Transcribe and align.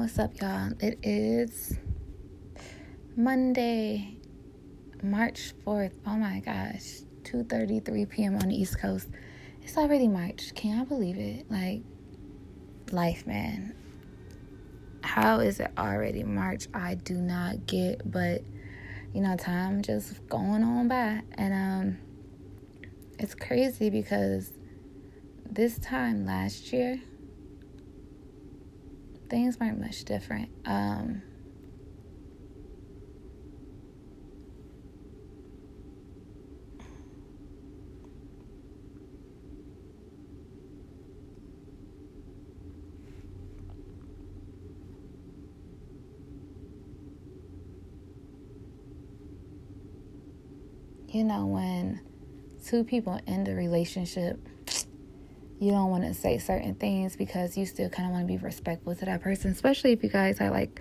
what's 0.00 0.18
up, 0.18 0.32
y'all? 0.40 0.72
It 0.80 0.98
is 1.02 1.76
Monday, 3.16 4.16
March 5.02 5.52
4th. 5.66 5.92
Oh 6.06 6.16
my 6.16 6.40
gosh, 6.40 7.02
2:33 7.24 8.08
p.m. 8.08 8.36
on 8.36 8.48
the 8.48 8.54
East 8.54 8.78
Coast. 8.80 9.10
It's 9.60 9.76
already 9.76 10.08
March. 10.08 10.54
Can 10.54 10.80
I 10.80 10.84
believe 10.84 11.18
it? 11.18 11.50
Like 11.50 11.82
life, 12.90 13.26
man. 13.26 13.74
How 15.02 15.40
is 15.40 15.60
it 15.60 15.70
already 15.76 16.24
March? 16.24 16.66
I 16.72 16.94
do 16.94 17.16
not 17.16 17.66
get, 17.66 18.10
but 18.10 18.40
you 19.12 19.20
know, 19.20 19.36
time 19.36 19.82
just 19.82 20.26
going 20.28 20.62
on 20.62 20.88
by. 20.88 21.20
And 21.34 21.52
um 21.52 21.98
it's 23.18 23.34
crazy 23.34 23.90
because 23.90 24.50
this 25.44 25.78
time 25.78 26.24
last 26.24 26.72
year 26.72 27.02
things 29.30 29.58
weren't 29.58 29.80
much 29.80 30.04
different. 30.04 30.50
Um, 30.66 31.22
you 51.08 51.24
know, 51.24 51.46
when 51.46 52.00
two 52.64 52.84
people 52.84 53.20
end 53.26 53.48
a 53.48 53.54
relationship, 53.54 54.38
you 55.60 55.70
don't 55.70 55.90
want 55.90 56.04
to 56.04 56.14
say 56.14 56.38
certain 56.38 56.74
things 56.74 57.16
because 57.16 57.56
you 57.56 57.66
still 57.66 57.90
kind 57.90 58.06
of 58.06 58.12
want 58.12 58.26
to 58.26 58.32
be 58.32 58.38
respectful 58.38 58.94
to 58.94 59.04
that 59.04 59.20
person, 59.20 59.52
especially 59.52 59.92
if 59.92 60.02
you 60.02 60.08
guys 60.08 60.38
have 60.38 60.52
like 60.52 60.80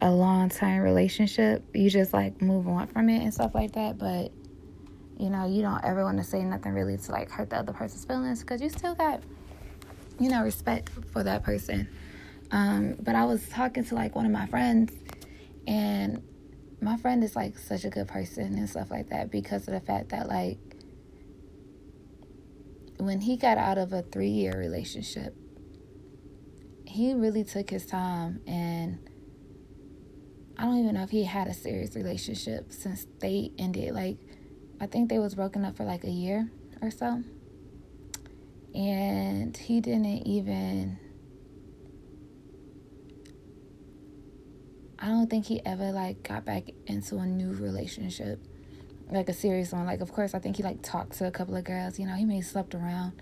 a 0.00 0.10
long 0.10 0.48
time 0.48 0.80
relationship. 0.80 1.64
You 1.72 1.88
just 1.88 2.12
like 2.12 2.42
move 2.42 2.66
on 2.66 2.88
from 2.88 3.08
it 3.08 3.22
and 3.22 3.32
stuff 3.32 3.54
like 3.54 3.72
that. 3.72 3.98
But 3.98 4.32
you 5.18 5.30
know, 5.30 5.46
you 5.46 5.62
don't 5.62 5.84
ever 5.84 6.02
want 6.02 6.18
to 6.18 6.24
say 6.24 6.42
nothing 6.42 6.72
really 6.72 6.96
to 6.96 7.12
like 7.12 7.30
hurt 7.30 7.50
the 7.50 7.56
other 7.56 7.72
person's 7.72 8.04
feelings 8.04 8.40
because 8.40 8.60
you 8.60 8.68
still 8.70 8.96
got, 8.96 9.22
you 10.18 10.28
know, 10.28 10.42
respect 10.42 10.90
for 11.12 11.22
that 11.22 11.44
person. 11.44 11.88
Um, 12.50 12.96
but 13.00 13.14
I 13.14 13.24
was 13.24 13.48
talking 13.50 13.84
to 13.84 13.94
like 13.94 14.16
one 14.16 14.26
of 14.26 14.32
my 14.32 14.46
friends, 14.46 14.92
and 15.68 16.20
my 16.80 16.96
friend 16.96 17.22
is 17.22 17.36
like 17.36 17.56
such 17.56 17.84
a 17.84 17.88
good 17.88 18.08
person 18.08 18.58
and 18.58 18.68
stuff 18.68 18.90
like 18.90 19.10
that 19.10 19.30
because 19.30 19.68
of 19.68 19.74
the 19.74 19.80
fact 19.80 20.08
that 20.08 20.26
like 20.26 20.58
when 23.06 23.20
he 23.20 23.36
got 23.36 23.58
out 23.58 23.78
of 23.78 23.92
a 23.92 24.02
three 24.02 24.28
year 24.28 24.56
relationship, 24.56 25.34
he 26.86 27.14
really 27.14 27.44
took 27.44 27.70
his 27.70 27.86
time 27.86 28.40
and 28.46 29.08
I 30.58 30.64
don't 30.64 30.78
even 30.78 30.94
know 30.94 31.02
if 31.02 31.10
he 31.10 31.24
had 31.24 31.48
a 31.48 31.54
serious 31.54 31.96
relationship 31.96 32.72
since 32.72 33.06
they 33.20 33.50
ended. 33.58 33.94
Like 33.94 34.18
I 34.80 34.86
think 34.86 35.08
they 35.08 35.18
was 35.18 35.34
broken 35.34 35.64
up 35.64 35.76
for 35.76 35.84
like 35.84 36.04
a 36.04 36.10
year 36.10 36.50
or 36.80 36.90
so. 36.90 37.22
And 38.74 39.56
he 39.56 39.80
didn't 39.80 40.26
even 40.26 40.98
I 44.98 45.06
don't 45.06 45.28
think 45.28 45.46
he 45.46 45.60
ever 45.66 45.90
like 45.90 46.22
got 46.22 46.44
back 46.44 46.64
into 46.86 47.16
a 47.16 47.26
new 47.26 47.52
relationship 47.54 48.38
like 49.14 49.28
a 49.28 49.34
serious 49.34 49.72
one. 49.72 49.86
Like, 49.86 50.00
of 50.00 50.12
course, 50.12 50.34
I 50.34 50.38
think 50.38 50.56
he 50.56 50.62
like 50.62 50.82
talked 50.82 51.18
to 51.18 51.26
a 51.26 51.30
couple 51.30 51.56
of 51.56 51.64
girls. 51.64 51.98
You 51.98 52.06
know, 52.06 52.14
he 52.14 52.24
may 52.24 52.36
have 52.36 52.46
slept 52.46 52.74
around, 52.74 53.20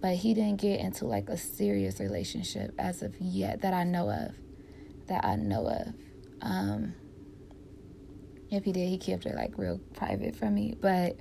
but 0.00 0.14
he 0.16 0.34
didn't 0.34 0.60
get 0.60 0.80
into 0.80 1.06
like 1.06 1.28
a 1.28 1.36
serious 1.36 2.00
relationship 2.00 2.72
as 2.78 3.02
of 3.02 3.14
yet 3.20 3.62
that 3.62 3.74
I 3.74 3.84
know 3.84 4.10
of. 4.10 4.34
That 5.08 5.24
I 5.24 5.36
know 5.36 5.66
of. 5.66 5.94
Um, 6.42 6.94
if 8.50 8.64
he 8.64 8.72
did, 8.72 8.88
he 8.88 8.98
kept 8.98 9.26
it 9.26 9.34
like 9.34 9.56
real 9.56 9.78
private 9.94 10.36
from 10.36 10.54
me. 10.54 10.76
But 10.80 11.16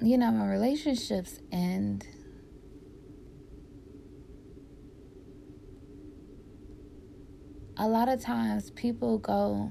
you 0.00 0.16
know, 0.16 0.30
my 0.30 0.48
relationships 0.48 1.40
end. 1.50 2.06
A 7.76 7.86
lot 7.86 8.08
of 8.08 8.20
times 8.20 8.70
people 8.70 9.18
go 9.18 9.70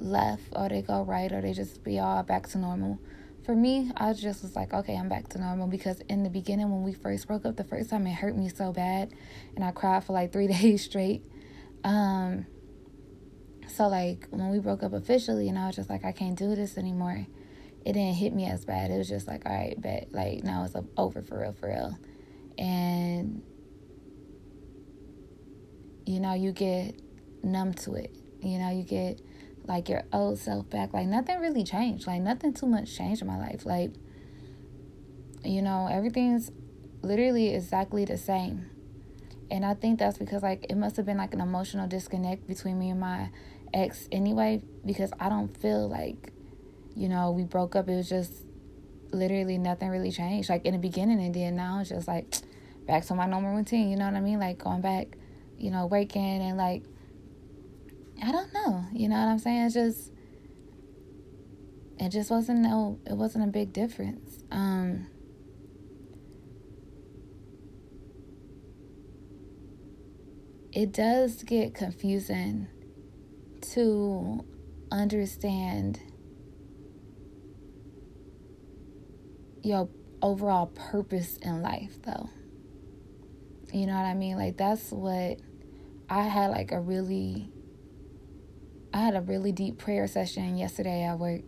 left 0.00 0.52
or 0.52 0.68
they 0.68 0.82
go 0.82 1.02
right 1.02 1.30
or 1.32 1.40
they 1.40 1.52
just 1.52 1.82
be 1.84 1.98
all 1.98 2.22
back 2.22 2.48
to 2.48 2.58
normal. 2.58 2.98
For 3.44 3.54
me, 3.54 3.90
I 3.96 4.12
just 4.12 4.42
was 4.42 4.54
like, 4.54 4.72
okay, 4.72 4.96
I'm 4.96 5.08
back 5.08 5.28
to 5.30 5.40
normal 5.40 5.66
because 5.66 6.00
in 6.08 6.22
the 6.22 6.30
beginning, 6.30 6.70
when 6.70 6.82
we 6.82 6.92
first 6.92 7.26
broke 7.26 7.44
up, 7.46 7.56
the 7.56 7.64
first 7.64 7.90
time 7.90 8.06
it 8.06 8.14
hurt 8.14 8.36
me 8.36 8.48
so 8.48 8.72
bad 8.72 9.12
and 9.56 9.64
I 9.64 9.70
cried 9.70 10.04
for 10.04 10.12
like 10.12 10.32
three 10.32 10.46
days 10.46 10.84
straight. 10.84 11.22
Um, 11.84 12.46
so, 13.70 13.86
like, 13.86 14.26
when 14.30 14.50
we 14.50 14.58
broke 14.58 14.82
up 14.82 14.92
officially, 14.92 15.48
and 15.48 15.58
I 15.58 15.68
was 15.68 15.76
just 15.76 15.88
like, 15.88 16.04
I 16.04 16.12
can't 16.12 16.36
do 16.36 16.54
this 16.56 16.76
anymore, 16.76 17.26
it 17.86 17.92
didn't 17.92 18.14
hit 18.14 18.34
me 18.34 18.46
as 18.46 18.64
bad. 18.64 18.90
It 18.90 18.98
was 18.98 19.08
just 19.08 19.28
like, 19.28 19.46
all 19.46 19.54
right, 19.54 19.80
bet, 19.80 20.08
like, 20.10 20.42
now 20.42 20.64
it's 20.64 20.74
over 20.96 21.22
for 21.22 21.40
real, 21.40 21.52
for 21.52 21.68
real. 21.68 21.96
And, 22.58 23.42
you 26.04 26.20
know, 26.20 26.34
you 26.34 26.52
get 26.52 27.00
numb 27.42 27.72
to 27.74 27.94
it. 27.94 28.14
You 28.42 28.58
know, 28.58 28.70
you 28.70 28.82
get 28.82 29.20
like 29.66 29.88
your 29.88 30.04
old 30.12 30.38
self 30.38 30.68
back. 30.70 30.92
Like 30.92 31.06
nothing 31.06 31.38
really 31.40 31.64
changed. 31.64 32.06
Like 32.06 32.22
nothing 32.22 32.52
too 32.52 32.66
much 32.66 32.96
changed 32.96 33.22
in 33.22 33.28
my 33.28 33.38
life. 33.38 33.64
Like, 33.64 33.92
you 35.44 35.62
know, 35.62 35.88
everything's 35.90 36.50
literally 37.02 37.54
exactly 37.54 38.04
the 38.04 38.18
same. 38.18 38.70
And 39.50 39.64
I 39.64 39.74
think 39.74 39.98
that's 39.98 40.18
because 40.18 40.42
like 40.42 40.66
it 40.68 40.76
must 40.76 40.96
have 40.96 41.06
been 41.06 41.18
like 41.18 41.34
an 41.34 41.40
emotional 41.40 41.88
disconnect 41.88 42.46
between 42.46 42.78
me 42.78 42.90
and 42.90 43.00
my 43.00 43.30
ex 43.72 44.08
anyway, 44.12 44.62
because 44.84 45.12
I 45.18 45.28
don't 45.28 45.56
feel 45.56 45.88
like, 45.88 46.32
you 46.94 47.08
know, 47.08 47.30
we 47.30 47.44
broke 47.44 47.74
up. 47.76 47.88
It 47.88 47.96
was 47.96 48.08
just 48.08 48.44
literally 49.12 49.58
nothing 49.58 49.88
really 49.88 50.10
changed. 50.10 50.48
Like 50.48 50.64
in 50.64 50.72
the 50.72 50.78
beginning 50.78 51.20
and 51.20 51.34
then 51.34 51.56
now 51.56 51.80
it's 51.80 51.90
just 51.90 52.08
like 52.08 52.34
back 52.86 53.04
to 53.06 53.14
my 53.14 53.26
normal 53.26 53.54
routine, 53.54 53.90
you 53.90 53.96
know 53.96 54.06
what 54.06 54.14
I 54.14 54.20
mean? 54.20 54.38
Like 54.38 54.58
going 54.58 54.80
back, 54.80 55.08
you 55.58 55.70
know, 55.70 55.86
working 55.86 56.42
and 56.42 56.56
like 56.56 56.84
I 58.22 58.32
don't 58.32 58.52
know. 58.52 58.84
You 58.92 59.08
know 59.08 59.16
what 59.16 59.28
I'm 59.28 59.38
saying? 59.38 59.66
It's 59.66 59.74
just 59.74 60.12
it 61.98 62.10
just 62.10 62.30
wasn't 62.30 62.60
no 62.60 62.98
it 63.06 63.14
wasn't 63.14 63.44
a 63.44 63.48
big 63.48 63.72
difference. 63.72 64.44
Um 64.50 65.06
it 70.72 70.92
does 70.92 71.42
get 71.42 71.74
confusing 71.74 72.68
to 73.72 74.44
understand 74.92 76.00
your 79.62 79.88
overall 80.22 80.66
purpose 80.66 81.36
in 81.38 81.62
life 81.62 82.00
though. 82.02 82.30
You 83.72 83.86
know 83.86 83.94
what 83.94 84.04
I 84.04 84.14
mean? 84.14 84.36
Like 84.36 84.56
that's 84.56 84.90
what 84.90 85.38
I 86.08 86.22
had 86.22 86.50
like 86.50 86.72
a 86.72 86.80
really 86.80 87.50
I 88.92 88.98
had 88.98 89.14
a 89.14 89.20
really 89.20 89.52
deep 89.52 89.78
prayer 89.78 90.06
session 90.06 90.58
yesterday 90.58 91.04
at 91.04 91.18
work 91.18 91.42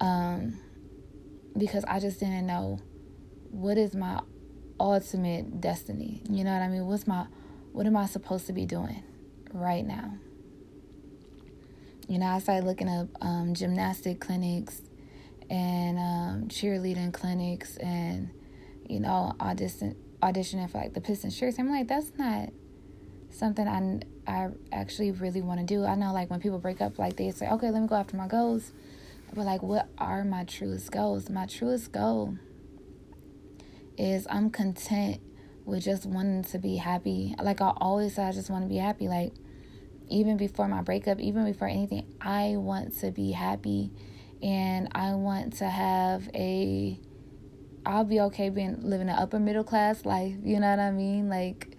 um, 0.00 0.58
because 1.56 1.84
I 1.84 1.98
just 1.98 2.20
didn't 2.20 2.46
know 2.46 2.78
what 3.50 3.76
is 3.76 3.94
my 3.94 4.20
ultimate 4.78 5.60
destiny. 5.60 6.22
You 6.30 6.44
know 6.44 6.52
what 6.52 6.62
I 6.62 6.68
mean? 6.68 6.86
What's 6.86 7.06
my 7.06 7.26
what 7.72 7.86
am 7.86 7.96
I 7.96 8.06
supposed 8.06 8.46
to 8.46 8.52
be 8.52 8.66
doing 8.66 9.02
right 9.52 9.84
now? 9.84 10.14
You 12.08 12.18
know, 12.18 12.26
I 12.26 12.38
started 12.40 12.64
looking 12.64 12.88
up 12.88 13.08
um, 13.20 13.54
gymnastic 13.54 14.20
clinics 14.20 14.82
and 15.48 15.98
um, 15.98 16.48
cheerleading 16.48 17.12
clinics 17.12 17.76
and 17.76 18.30
you 18.88 19.00
know 19.00 19.34
audition 19.40 19.96
auditioning 20.22 20.70
for 20.70 20.78
like 20.78 20.94
the 20.94 21.00
Pistons 21.00 21.36
shirts. 21.36 21.58
I'm 21.58 21.70
like, 21.70 21.88
that's 21.88 22.12
not 22.16 22.50
something 23.30 23.66
I 23.66 24.00
I 24.26 24.48
actually 24.72 25.10
really 25.10 25.42
want 25.42 25.60
to 25.60 25.66
do. 25.66 25.84
I 25.84 25.94
know 25.94 26.12
like 26.12 26.30
when 26.30 26.40
people 26.40 26.58
break 26.58 26.80
up, 26.80 26.98
like 26.98 27.16
they 27.16 27.30
say, 27.30 27.48
okay, 27.48 27.70
let 27.70 27.80
me 27.80 27.88
go 27.88 27.96
after 27.96 28.16
my 28.16 28.28
goals. 28.28 28.72
But 29.34 29.44
like, 29.44 29.62
what 29.62 29.88
are 29.98 30.24
my 30.24 30.44
truest 30.44 30.90
goals? 30.90 31.30
My 31.30 31.46
truest 31.46 31.92
goal 31.92 32.36
is 33.96 34.26
I'm 34.30 34.50
content 34.50 35.20
with 35.64 35.84
just 35.84 36.06
wanting 36.06 36.44
to 36.44 36.58
be 36.58 36.76
happy. 36.76 37.34
Like 37.40 37.60
I 37.60 37.72
always 37.76 38.16
say, 38.16 38.24
I 38.24 38.32
just 38.32 38.50
want 38.50 38.64
to 38.64 38.68
be 38.68 38.78
happy. 38.78 39.08
Like 39.08 39.32
even 40.08 40.36
before 40.36 40.68
my 40.68 40.82
breakup, 40.82 41.20
even 41.20 41.44
before 41.44 41.68
anything, 41.68 42.06
I 42.20 42.56
want 42.56 42.98
to 43.00 43.10
be 43.10 43.30
happy, 43.30 43.90
and 44.42 44.88
I 44.92 45.14
want 45.14 45.54
to 45.58 45.68
have 45.68 46.28
a. 46.34 46.98
I'll 47.86 48.04
be 48.04 48.20
okay 48.20 48.50
being 48.50 48.82
living 48.82 49.08
an 49.08 49.16
upper 49.16 49.38
middle 49.38 49.64
class 49.64 50.04
life. 50.04 50.34
You 50.42 50.60
know 50.60 50.68
what 50.68 50.78
I 50.78 50.90
mean? 50.90 51.28
Like 51.30 51.76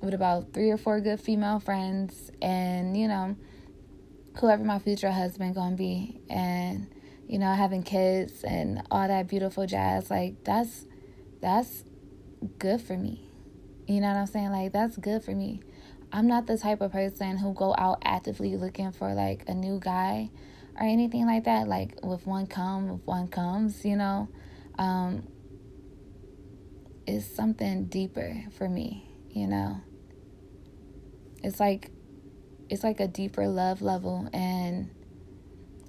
with 0.00 0.14
about 0.14 0.52
three 0.52 0.70
or 0.70 0.76
four 0.78 1.00
good 1.00 1.20
female 1.20 1.60
friends 1.60 2.30
and 2.40 2.96
you 2.96 3.08
know 3.08 3.36
whoever 4.38 4.64
my 4.64 4.78
future 4.78 5.10
husband 5.10 5.54
gonna 5.54 5.76
be 5.76 6.20
and 6.30 6.86
you 7.26 7.38
know 7.38 7.52
having 7.52 7.82
kids 7.82 8.44
and 8.44 8.82
all 8.90 9.06
that 9.08 9.28
beautiful 9.28 9.66
jazz 9.66 10.10
like 10.10 10.42
that's 10.44 10.86
that's 11.40 11.84
good 12.58 12.80
for 12.80 12.96
me 12.96 13.26
You 13.86 14.00
know 14.00 14.08
what 14.08 14.16
I'm 14.18 14.26
saying? 14.26 14.50
Like 14.52 14.72
that's 14.72 14.96
good 14.96 15.24
for 15.24 15.32
me. 15.32 15.60
I'm 16.12 16.26
not 16.28 16.46
the 16.46 16.56
type 16.56 16.80
of 16.80 16.92
person 16.92 17.36
who 17.38 17.52
go 17.54 17.74
out 17.76 17.98
actively 18.04 18.56
looking 18.56 18.92
for 18.92 19.14
like 19.14 19.44
a 19.48 19.54
new 19.54 19.80
guy 19.80 20.30
or 20.76 20.86
anything 20.86 21.26
like 21.26 21.44
that. 21.44 21.66
Like 21.68 21.98
with 22.02 22.26
one 22.26 22.46
come, 22.46 22.88
with 22.88 23.06
one 23.06 23.28
comes, 23.28 23.84
you 23.84 23.96
know. 23.96 24.28
Um, 24.78 25.26
it's 27.06 27.26
something 27.26 27.86
deeper 27.86 28.44
for 28.56 28.68
me, 28.68 29.10
you 29.30 29.46
know. 29.48 29.80
It's 31.42 31.60
like 31.60 31.90
it's 32.68 32.84
like 32.84 33.00
a 33.00 33.08
deeper 33.08 33.48
love 33.48 33.82
level 33.82 34.28
and 34.32 34.90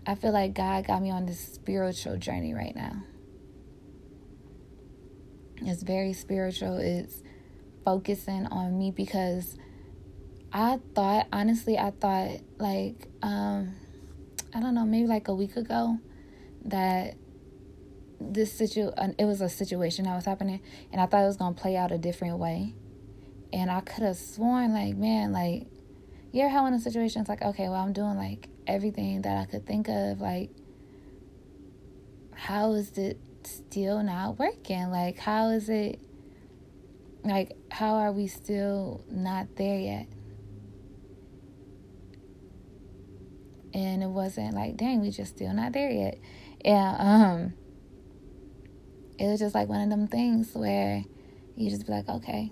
I 0.06 0.16
feel 0.16 0.32
like 0.32 0.56
God 0.56 0.88
got 0.88 1.02
me 1.02 1.12
on 1.12 1.26
this 1.26 1.40
spiritual 1.40 2.18
journey 2.18 2.54
right 2.54 2.76
now. 2.76 3.04
It's 5.64 5.84
very 5.84 6.14
spiritual. 6.14 6.78
It's 6.78 7.22
focusing 7.86 8.48
on 8.48 8.80
me 8.80 8.90
because 8.90 9.56
I 10.52 10.80
thought, 10.96 11.28
honestly, 11.32 11.78
I 11.78 11.92
thought 11.92 12.32
like, 12.58 13.08
um, 13.22 13.76
I 14.54 14.60
don't 14.60 14.74
know, 14.74 14.86
maybe 14.86 15.08
like 15.08 15.28
a 15.28 15.36
week 15.36 15.56
ago 15.56 16.00
that 16.66 17.16
this 18.20 18.54
situ 18.54 18.92
it 19.18 19.26
was 19.26 19.42
a 19.42 19.50
situation 19.50 20.06
that 20.06 20.16
was 20.16 20.26
happening 20.26 20.62
and 20.92 21.02
I 21.02 21.08
thought 21.08 21.24
it 21.24 21.28
was 21.28 21.38
gonna 21.38 21.56
play 21.56 21.76
out 21.78 21.92
a 21.92 21.98
different 21.98 22.38
way. 22.38 22.74
And 23.54 23.70
I 23.70 23.82
could 23.82 24.04
have 24.04 24.18
sworn 24.18 24.74
like, 24.74 24.96
man, 24.96 25.32
like 25.32 25.68
you 26.32 26.42
ever 26.42 26.50
had 26.50 26.62
one 26.62 26.74
of 26.74 26.84
the 26.84 26.90
situations 26.90 27.28
like, 27.28 27.42
okay, 27.42 27.68
well 27.68 27.84
I'm 27.84 27.94
doing 27.94 28.16
like 28.16 28.48
everything 28.66 29.24
that 29.24 29.38
I 29.38 29.46
could 29.46 29.66
think 29.66 29.90
of, 29.90 30.22
like 30.22 30.50
how 32.34 32.74
is 32.74 32.98
it 32.98 33.20
still 33.44 34.02
not 34.04 34.40
working? 34.40 34.90
Like 34.90 35.20
how 35.20 35.50
is 35.50 35.70
it 35.70 36.00
like 37.24 37.52
how 37.70 37.96
are 37.96 38.12
we 38.12 38.28
still 38.28 39.04
not 39.10 39.56
there 39.58 39.80
yet? 39.80 40.08
And 43.74 44.04
it 44.04 44.10
wasn't 44.10 44.54
like, 44.54 44.76
dang, 44.78 45.02
we 45.02 45.12
just 45.12 45.36
still 45.36 45.54
not 45.54 45.74
there 45.74 45.92
yet. 45.92 46.18
And 46.64 46.96
um 47.00 47.54
it 49.20 49.28
was 49.28 49.40
just 49.40 49.54
like 49.54 49.68
one 49.68 49.82
of 49.82 49.90
them 49.90 50.08
things 50.08 50.54
where 50.54 51.04
you 51.56 51.70
just 51.70 51.86
be 51.86 51.92
like, 51.92 52.10
okay. 52.10 52.52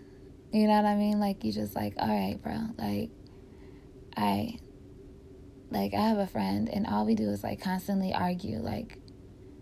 You 0.52 0.68
know 0.68 0.76
what 0.76 0.86
I 0.86 0.96
mean? 0.96 1.20
Like 1.20 1.44
you 1.44 1.52
just 1.52 1.76
like, 1.76 1.94
all 1.98 2.08
right, 2.08 2.42
bro. 2.42 2.58
Like 2.78 3.12
I 4.18 4.58
like 5.70 5.94
I 5.94 6.08
have 6.08 6.18
a 6.18 6.28
friend 6.28 6.68
and 6.70 6.88
all 6.88 7.06
we 7.06 7.16
do 7.16 7.30
is 7.30 7.44
like 7.44 7.62
constantly 7.62 8.14
argue. 8.14 8.58
Like 8.58 8.98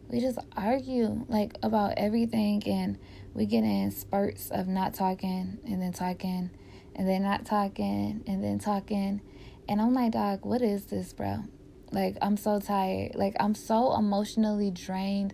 we 0.07 0.21
just 0.21 0.39
argue 0.55 1.25
like 1.27 1.57
about 1.61 1.95
everything 1.97 2.63
and 2.65 2.97
we 3.33 3.45
get 3.45 3.63
in 3.63 3.91
spurts 3.91 4.49
of 4.49 4.67
not 4.67 4.93
talking 4.93 5.57
and 5.65 5.81
then 5.81 5.91
talking 5.91 6.49
and 6.95 7.07
then 7.07 7.23
not 7.23 7.45
talking 7.45 8.23
and 8.25 8.43
then 8.43 8.57
talking. 8.57 9.21
And 9.67 9.81
I'm 9.81 9.93
like, 9.93 10.13
dog, 10.13 10.45
what 10.45 10.61
is 10.61 10.85
this, 10.85 11.11
bro? 11.11 11.43
Like 11.91 12.17
I'm 12.21 12.37
so 12.37 12.61
tired. 12.61 13.15
Like 13.15 13.35
I'm 13.41 13.55
so 13.55 13.93
emotionally 13.97 14.71
drained 14.71 15.33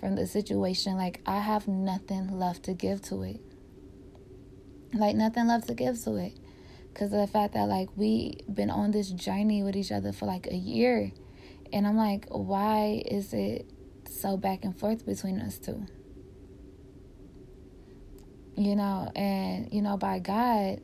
from 0.00 0.16
the 0.16 0.26
situation, 0.26 0.96
like 0.96 1.20
I 1.26 1.40
have 1.40 1.68
nothing 1.68 2.38
left 2.38 2.64
to 2.64 2.74
give 2.74 3.02
to 3.02 3.22
it. 3.22 3.40
Like 4.94 5.16
nothing 5.16 5.46
left 5.48 5.66
to 5.68 5.74
give 5.74 6.02
to 6.04 6.16
it. 6.16 6.32
Cause 6.94 7.12
of 7.12 7.18
the 7.18 7.26
fact 7.26 7.54
that 7.54 7.64
like 7.64 7.88
we 7.96 8.38
been 8.52 8.70
on 8.70 8.92
this 8.92 9.10
journey 9.10 9.64
with 9.64 9.74
each 9.74 9.90
other 9.90 10.12
for 10.12 10.26
like 10.26 10.46
a 10.46 10.54
year. 10.54 11.10
And 11.72 11.86
I'm 11.86 11.96
like, 11.96 12.26
why 12.28 13.02
is 13.04 13.32
it 13.32 13.66
so 14.08 14.36
back 14.36 14.64
and 14.64 14.78
forth 14.78 15.04
between 15.04 15.40
us 15.40 15.58
two? 15.58 15.84
You 18.56 18.76
know, 18.76 19.10
and 19.16 19.72
you 19.72 19.82
know, 19.82 19.96
by 19.96 20.20
God, 20.20 20.80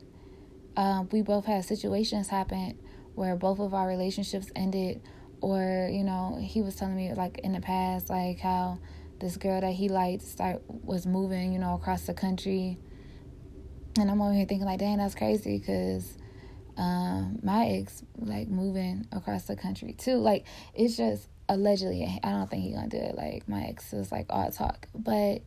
um, 0.75 1.07
we 1.13 1.21
both 1.21 1.45
had 1.45 1.63
situations 1.63 2.27
happen 2.27 2.77
where 3.15 3.37
both 3.37 3.59
of 3.59 3.73
our 3.73 3.87
relationships 3.87 4.51
ended 4.55 5.01
or 5.39 5.89
you 5.91 6.03
know 6.03 6.37
he 6.41 6.61
was 6.61 6.75
telling 6.75 6.95
me 6.95 7.13
like 7.13 7.39
in 7.39 7.53
the 7.53 7.59
past 7.61 8.09
like 8.09 8.39
how 8.39 8.79
this 9.21 9.37
girl 9.37 9.61
that 9.61 9.71
he 9.73 9.87
liked 9.87 10.23
start 10.23 10.61
was 10.67 11.05
moving, 11.05 11.53
you 11.53 11.59
know, 11.59 11.75
across 11.75 12.01
the 12.07 12.13
country. 12.13 12.77
And 13.97 14.09
I'm 14.09 14.21
over 14.21 14.33
here 14.33 14.45
thinking 14.45 14.65
like, 14.65 14.79
dang, 14.79 14.97
that's 14.97 15.15
crazy 15.15 15.57
because 15.57 16.17
um, 16.77 17.39
my 17.43 17.67
ex 17.67 18.03
like 18.17 18.47
moving 18.47 19.07
across 19.11 19.43
the 19.43 19.55
country 19.55 19.93
too. 19.93 20.15
Like 20.15 20.45
it's 20.73 20.97
just 20.97 21.27
allegedly. 21.49 22.19
I 22.23 22.29
don't 22.29 22.49
think 22.49 22.63
he 22.63 22.71
gonna 22.71 22.87
do 22.87 22.97
it. 22.97 23.15
Like 23.15 23.47
my 23.47 23.63
ex 23.63 23.93
is 23.93 24.11
like 24.11 24.27
all 24.29 24.49
talk, 24.51 24.87
but 24.95 25.41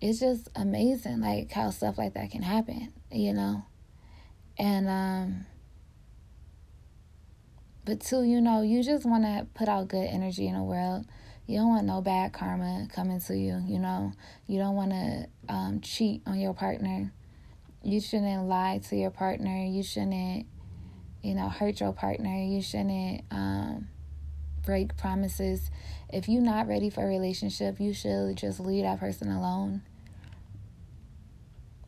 it's 0.00 0.18
just 0.18 0.48
amazing 0.56 1.20
like 1.20 1.52
how 1.52 1.70
stuff 1.70 1.98
like 1.98 2.14
that 2.14 2.30
can 2.30 2.42
happen, 2.42 2.92
you 3.12 3.32
know. 3.32 3.64
And 4.58 4.88
um 4.88 5.46
but 7.84 8.00
too, 8.00 8.22
you 8.22 8.40
know, 8.40 8.62
you 8.62 8.82
just 8.82 9.04
want 9.04 9.24
to 9.24 9.46
put 9.54 9.68
out 9.68 9.88
good 9.88 10.06
energy 10.06 10.46
in 10.46 10.54
the 10.54 10.62
world 10.62 11.06
you 11.46 11.58
don't 11.58 11.68
want 11.68 11.86
no 11.86 12.00
bad 12.00 12.32
karma 12.32 12.86
coming 12.94 13.20
to 13.20 13.36
you, 13.36 13.62
you 13.66 13.78
know. 13.78 14.12
You 14.46 14.58
don't 14.58 14.76
want 14.76 14.90
to 14.92 15.26
um, 15.48 15.80
cheat 15.80 16.22
on 16.26 16.38
your 16.38 16.54
partner. 16.54 17.12
You 17.82 18.00
shouldn't 18.00 18.46
lie 18.46 18.80
to 18.88 18.96
your 18.96 19.10
partner. 19.10 19.64
You 19.64 19.82
shouldn't, 19.82 20.46
you 21.22 21.34
know, 21.34 21.48
hurt 21.48 21.80
your 21.80 21.92
partner. 21.92 22.36
You 22.36 22.62
shouldn't 22.62 23.24
um, 23.30 23.88
break 24.64 24.96
promises. 24.96 25.70
If 26.12 26.28
you're 26.28 26.42
not 26.42 26.68
ready 26.68 26.90
for 26.90 27.02
a 27.02 27.06
relationship, 27.06 27.80
you 27.80 27.94
should 27.94 28.36
just 28.36 28.60
leave 28.60 28.84
that 28.84 29.00
person 29.00 29.30
alone 29.30 29.82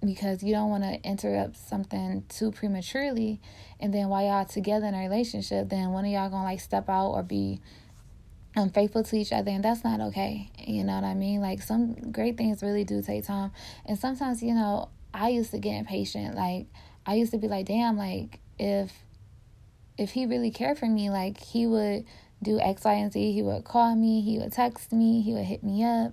because 0.05 0.43
you 0.43 0.53
don't 0.53 0.71
want 0.71 0.83
to 0.83 1.01
interrupt 1.09 1.57
something 1.57 2.25
too 2.29 2.51
prematurely 2.51 3.41
and 3.79 3.95
then 3.95 4.09
while 4.09 4.25
y'all 4.25 4.45
together 4.45 4.87
in 4.87 4.95
a 4.95 4.99
relationship 4.99 5.69
then 5.69 5.91
one 5.91 6.05
of 6.05 6.11
y'all 6.11 6.29
gonna 6.29 6.43
like 6.43 6.61
step 6.61 6.89
out 6.89 7.11
or 7.11 7.23
be 7.23 7.61
unfaithful 8.55 9.03
to 9.03 9.17
each 9.17 9.33
other 9.33 9.51
and 9.51 9.65
that's 9.65 9.83
not 9.83 10.01
okay 10.01 10.51
you 10.59 10.85
know 10.85 10.95
what 10.95 11.05
i 11.05 11.15
mean? 11.15 11.41
Like 11.41 11.63
some 11.63 11.95
great 12.13 12.37
things 12.37 12.63
really 12.63 12.85
do 12.85 13.01
take 13.03 13.27
time 13.27 13.51
and 13.87 13.99
sometimes 13.99 14.43
you 14.43 14.55
know 14.55 14.89
i 15.15 15.29
used 15.29 15.51
to 15.53 15.59
get 15.59 15.75
impatient 15.75 16.35
like 16.35 16.67
i 17.07 17.15
used 17.15 17.33
to 17.33 17.39
be 17.39 17.49
like 17.49 17.67
damn 17.67 17.97
like 17.97 18.41
if 18.59 18.93
if 19.99 20.11
he 20.13 20.27
really 20.27 20.51
cared 20.51 20.79
for 20.79 20.87
me 20.87 21.11
like 21.11 21.39
he 21.39 21.67
would 21.67 22.05
do 22.43 22.59
x 22.61 22.85
y 22.85 22.95
and 22.95 23.13
z 23.13 23.33
he 23.33 23.43
would 23.43 23.65
call 23.65 23.95
me 23.95 24.21
he 24.21 24.39
would 24.39 24.53
text 24.53 24.93
me 24.93 25.23
he 25.23 25.33
would 25.33 25.45
hit 25.45 25.63
me 25.63 25.85
up 25.85 26.13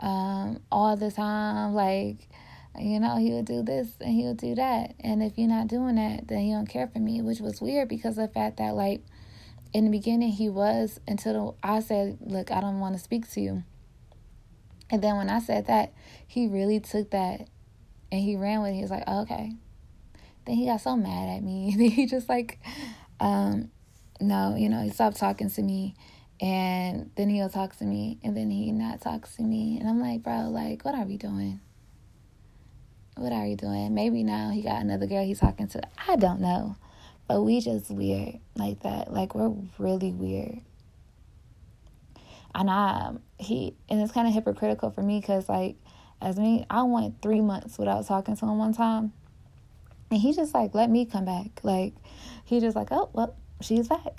um 0.00 0.60
all 0.72 0.96
the 0.96 1.10
time 1.10 1.74
like 1.74 2.28
you 2.78 2.98
know 2.98 3.16
he 3.16 3.32
would 3.32 3.44
do 3.44 3.62
this 3.62 3.88
and 4.00 4.14
he 4.14 4.24
would 4.24 4.36
do 4.36 4.54
that 4.54 4.94
and 5.00 5.22
if 5.22 5.36
you're 5.36 5.48
not 5.48 5.66
doing 5.66 5.96
that 5.96 6.26
then 6.28 6.40
he 6.40 6.52
don't 6.52 6.68
care 6.68 6.86
for 6.86 6.98
me 6.98 7.20
which 7.20 7.40
was 7.40 7.60
weird 7.60 7.88
because 7.88 8.16
of 8.16 8.28
the 8.28 8.32
fact 8.32 8.56
that 8.56 8.74
like 8.74 9.02
in 9.72 9.84
the 9.84 9.90
beginning 9.90 10.30
he 10.30 10.48
was 10.48 11.00
until 11.06 11.56
I 11.62 11.80
said, 11.80 12.18
"Look, 12.20 12.50
I 12.50 12.60
don't 12.60 12.80
want 12.80 12.96
to 12.96 13.02
speak 13.02 13.30
to 13.32 13.40
you." 13.40 13.64
And 14.90 15.02
then 15.02 15.16
when 15.16 15.30
I 15.30 15.38
said 15.38 15.66
that, 15.66 15.92
he 16.26 16.48
really 16.48 16.80
took 16.80 17.10
that 17.10 17.48
and 18.10 18.20
he 18.20 18.36
ran 18.36 18.62
with 18.62 18.72
it. 18.72 18.76
He 18.76 18.82
was 18.82 18.90
like, 18.90 19.04
oh, 19.06 19.22
"Okay." 19.22 19.54
Then 20.46 20.56
he 20.56 20.66
got 20.66 20.80
so 20.80 20.96
mad 20.96 21.28
at 21.36 21.42
me. 21.42 21.70
he 21.90 22.06
just 22.06 22.28
like, 22.28 22.58
um, 23.20 23.70
no, 24.20 24.56
you 24.56 24.68
know, 24.68 24.82
he 24.82 24.90
stopped 24.90 25.16
talking 25.16 25.50
to 25.50 25.62
me, 25.62 25.94
and 26.40 27.10
then 27.16 27.28
he'll 27.28 27.48
talk 27.48 27.76
to 27.76 27.84
me, 27.84 28.18
and 28.22 28.36
then 28.36 28.50
he 28.50 28.72
not 28.72 29.00
talks 29.00 29.36
to 29.36 29.42
me, 29.42 29.78
and 29.78 29.88
I'm 29.88 30.00
like, 30.00 30.22
bro, 30.22 30.48
like, 30.50 30.84
what 30.84 30.94
are 30.94 31.04
we 31.04 31.16
doing? 31.16 31.60
What 33.16 33.32
are 33.32 33.46
you 33.46 33.56
doing? 33.56 33.94
Maybe 33.94 34.22
now 34.22 34.50
he 34.50 34.62
got 34.62 34.80
another 34.80 35.06
girl 35.06 35.24
he's 35.24 35.40
talking 35.40 35.68
to. 35.68 35.82
I 36.08 36.16
don't 36.16 36.40
know. 36.40 36.76
But 37.30 37.42
we 37.42 37.60
just 37.60 37.88
weird 37.92 38.40
like 38.56 38.80
that. 38.80 39.12
Like 39.12 39.36
we're 39.36 39.54
really 39.78 40.10
weird. 40.10 40.62
And 42.56 42.68
I 42.68 43.06
um, 43.06 43.22
he 43.38 43.76
and 43.88 44.02
it's 44.02 44.10
kind 44.10 44.26
of 44.26 44.34
hypocritical 44.34 44.90
for 44.90 45.00
me 45.00 45.20
because 45.20 45.48
like 45.48 45.76
as 46.20 46.40
me 46.40 46.66
I 46.68 46.82
went 46.82 47.22
three 47.22 47.40
months 47.40 47.78
without 47.78 48.04
talking 48.08 48.34
to 48.34 48.46
him 48.46 48.58
one 48.58 48.72
time, 48.72 49.12
and 50.10 50.20
he 50.20 50.32
just 50.32 50.54
like 50.54 50.74
let 50.74 50.90
me 50.90 51.06
come 51.06 51.24
back. 51.24 51.60
Like 51.62 51.94
he 52.44 52.58
just 52.58 52.74
like 52.74 52.88
oh 52.90 53.10
well 53.12 53.36
she's 53.60 53.86
back. 53.86 54.18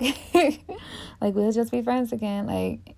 like 1.20 1.34
we'll 1.34 1.52
just 1.52 1.70
be 1.70 1.82
friends 1.82 2.14
again. 2.14 2.46
Like 2.46 2.96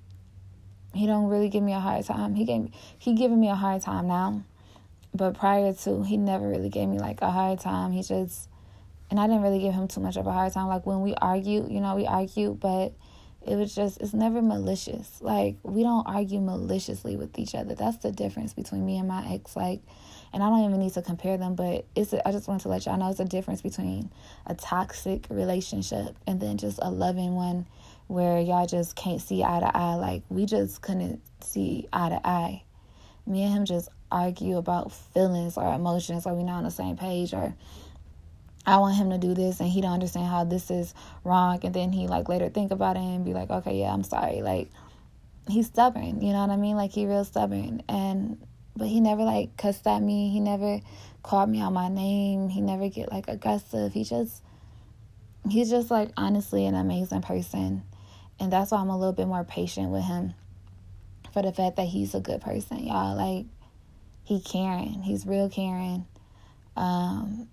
he 0.95 1.09
don't 1.09 1.27
really 1.27 1.49
give 1.49 1.65
me 1.65 1.73
a 1.73 1.81
hard 1.81 2.05
time. 2.05 2.37
He 2.37 2.45
gave 2.45 2.69
he 2.97 3.15
giving 3.15 3.41
me 3.41 3.49
a 3.49 3.57
hard 3.57 3.83
time 3.83 4.07
now, 4.07 4.45
but 5.13 5.37
prior 5.37 5.73
to 5.73 6.05
he 6.05 6.17
never 6.17 6.49
really 6.49 6.71
gave 6.71 6.89
me 6.89 7.01
like 7.01 7.21
a 7.21 7.33
hard 7.33 7.59
time. 7.59 7.91
He 7.91 8.05
just 8.05 8.49
and 9.11 9.21
I 9.21 9.27
didn't 9.27 9.43
really 9.43 9.61
give 9.61 9.75
him 9.75 9.89
too 9.89 10.01
much 10.01 10.17
of 10.17 10.27
a 10.27 10.33
hard 10.33 10.53
time. 10.53 10.69
Like 10.69 10.87
when 10.87 11.03
we 11.03 11.15
argue, 11.15 11.67
you 11.69 11.81
know, 11.81 11.95
we 11.95 12.07
argue, 12.07 12.55
but 12.55 12.93
it 13.47 13.57
was 13.57 13.75
just 13.75 14.01
it's 14.01 14.15
never 14.15 14.41
malicious. 14.41 15.21
Like 15.21 15.57
we 15.63 15.83
don't 15.83 16.07
argue 16.07 16.41
maliciously 16.41 17.17
with 17.17 17.39
each 17.39 17.55
other. 17.55 17.75
That's 17.75 17.99
the 17.99 18.11
difference 18.11 18.55
between 18.55 18.85
me 18.87 18.99
and 18.99 19.09
my 19.09 19.27
ex. 19.33 19.55
Like, 19.55 19.83
and 20.33 20.43
I 20.43 20.49
don't 20.49 20.65
even 20.65 20.81
need 20.81 20.95
to 20.95 21.03
compare 21.03 21.37
them, 21.37 21.55
but 21.55 21.85
it's 21.95 22.13
a, 22.13 22.27
I 22.27 22.33
just 22.33 22.49
want 22.49 22.63
to 22.63 22.69
let 22.69 22.87
y'all 22.87 22.97
know 22.97 23.11
it's 23.11 23.21
a 23.21 23.25
difference 23.25 23.63
between 23.63 24.11
a 24.47 24.55
toxic 24.55 25.27
relationship 25.29 26.17
and 26.27 26.41
then 26.41 26.57
just 26.57 26.79
a 26.83 26.91
loving 26.91 27.35
one 27.35 27.67
where 28.07 28.41
y'all 28.41 28.67
just 28.67 28.97
can't 28.97 29.21
see 29.21 29.45
eye 29.45 29.61
to 29.61 29.77
eye. 29.77 29.95
Like 29.95 30.23
we 30.29 30.47
just 30.47 30.81
couldn't 30.81 31.21
see 31.43 31.89
eye 31.93 32.09
to 32.09 32.27
eye. 32.27 32.63
me 33.27 33.43
and 33.43 33.55
him 33.55 33.65
just 33.65 33.89
argue 34.11 34.57
about 34.57 34.93
feelings 34.93 35.57
or 35.57 35.73
emotions, 35.75 36.27
or 36.27 36.35
we 36.35 36.45
not 36.45 36.59
on 36.59 36.65
the 36.65 36.71
same 36.71 36.97
page, 36.97 37.35
or 37.35 37.55
I 38.67 38.79
want 38.79 38.97
him 38.97 39.11
to 39.11 39.19
do 39.19 39.35
this 39.35 39.61
and 39.61 39.69
he 39.69 39.81
don't 39.81 39.93
understand 39.93 40.27
how 40.27 40.45
this 40.45 40.71
is 40.71 40.95
wrong 41.23 41.61
and 41.63 41.75
then 41.75 41.93
he 41.93 42.07
like 42.07 42.29
later 42.29 42.49
think 42.49 42.71
about 42.71 42.97
it 42.97 43.01
and 43.01 43.25
be 43.25 43.35
like, 43.35 43.51
Okay, 43.51 43.79
yeah, 43.79 43.93
I'm 43.93 44.05
sorry. 44.05 44.43
Like 44.43 44.69
he's 45.49 45.67
stubborn, 45.67 46.23
you 46.23 46.33
know 46.33 46.41
what 46.41 46.51
I 46.51 46.57
mean? 46.57 46.77
Like 46.77 46.93
he 46.93 47.07
real 47.07 47.25
stubborn 47.25 47.83
and 47.89 48.39
but 48.77 48.89
he 48.89 49.01
never 49.01 49.23
like 49.23 49.57
cussed 49.57 49.87
at 49.87 50.03
me. 50.03 50.31
He 50.31 50.41
never 50.41 50.81
called 51.23 51.49
me 51.49 51.61
out 51.61 51.73
my 51.73 51.89
name. 51.89 52.49
He 52.49 52.61
never 52.61 52.89
get 52.89 53.11
like 53.11 53.29
aggressive. 53.29 53.93
He 53.93 54.05
just 54.05 54.43
he's 55.49 55.71
just 55.71 55.91
like 55.91 56.11
honestly 56.17 56.67
an 56.67 56.75
amazing 56.75 57.23
person. 57.23 57.83
And 58.41 58.53
that's 58.53 58.73
why 58.73 58.79
I'm 58.79 58.91
a 58.91 58.99
little 58.99 59.13
bit 59.13 59.29
more 59.29 59.45
patient 59.45 59.91
with 59.91 60.05
him 60.05 60.35
for 61.33 61.43
the 61.43 61.53
fact 61.53 61.77
that 61.77 61.87
he's 61.87 62.15
a 62.15 62.21
good 62.21 62.41
person, 62.41 62.85
y'all. 62.85 63.17
Like 63.17 63.47
he 64.25 64.41
caring. 64.41 65.03
He's 65.03 65.27
real 65.27 65.49
caring. 65.49 66.07
Um 66.77 67.49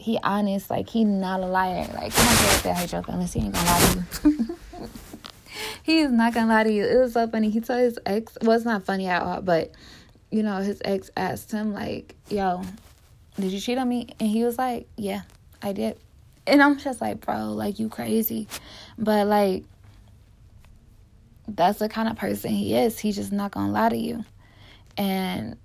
he 0.00 0.18
honest, 0.22 0.70
like 0.70 0.88
he 0.88 1.04
not 1.04 1.40
a 1.40 1.46
liar. 1.46 1.86
Like 1.94 2.14
don't 2.14 2.36
care 2.36 2.54
if 2.54 2.62
that 2.62 2.76
hurt 2.78 2.92
your 2.92 3.02
feelings, 3.02 3.32
he 3.34 3.40
ain't 3.40 3.52
gonna 3.52 3.66
lie 3.66 4.04
to 4.12 4.28
you. 4.28 4.88
he 5.82 5.98
is 6.00 6.10
not 6.10 6.32
gonna 6.32 6.52
lie 6.52 6.64
to 6.64 6.72
you. 6.72 6.84
It 6.84 6.96
was 6.96 7.12
so 7.12 7.28
funny. 7.28 7.50
He 7.50 7.60
told 7.60 7.80
his 7.80 7.98
ex 8.06 8.38
well 8.42 8.56
it's 8.56 8.64
not 8.64 8.84
funny 8.84 9.06
at 9.08 9.22
all, 9.22 9.42
but 9.42 9.72
you 10.30 10.42
know, 10.42 10.56
his 10.58 10.80
ex 10.84 11.10
asked 11.16 11.52
him 11.52 11.74
like, 11.74 12.14
Yo, 12.30 12.62
did 13.38 13.52
you 13.52 13.60
cheat 13.60 13.76
on 13.76 13.88
me? 13.88 14.08
And 14.18 14.28
he 14.30 14.42
was 14.42 14.56
like, 14.56 14.88
Yeah, 14.96 15.22
I 15.60 15.72
did. 15.72 15.98
And 16.46 16.62
I'm 16.62 16.78
just 16.78 17.00
like, 17.00 17.20
bro, 17.20 17.52
like 17.52 17.78
you 17.78 17.90
crazy. 17.90 18.48
But 18.96 19.26
like 19.26 19.64
that's 21.46 21.78
the 21.78 21.88
kind 21.88 22.08
of 22.08 22.16
person 22.16 22.52
he 22.52 22.74
is. 22.74 22.98
He's 22.98 23.16
just 23.16 23.32
not 23.32 23.50
gonna 23.50 23.72
lie 23.72 23.90
to 23.90 23.96
you. 23.96 24.24
And 24.96 25.56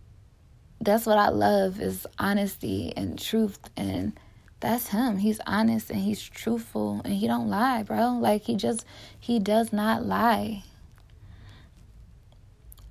that's 0.82 1.06
what 1.06 1.18
I 1.18 1.30
love 1.30 1.80
is 1.80 2.06
honesty 2.20 2.94
and 2.96 3.18
truth 3.18 3.60
and 3.77 4.13
that's 4.59 4.88
him. 4.88 5.17
He's 5.17 5.39
honest 5.45 5.89
and 5.89 6.00
he's 6.00 6.21
truthful 6.21 7.01
and 7.03 7.13
he 7.13 7.27
don't 7.27 7.50
lie, 7.50 7.83
bro. 7.83 8.17
Like 8.19 8.43
he 8.43 8.55
just 8.55 8.85
he 9.19 9.39
does 9.39 9.74
not 9.74 10.05
lie. 10.05 10.63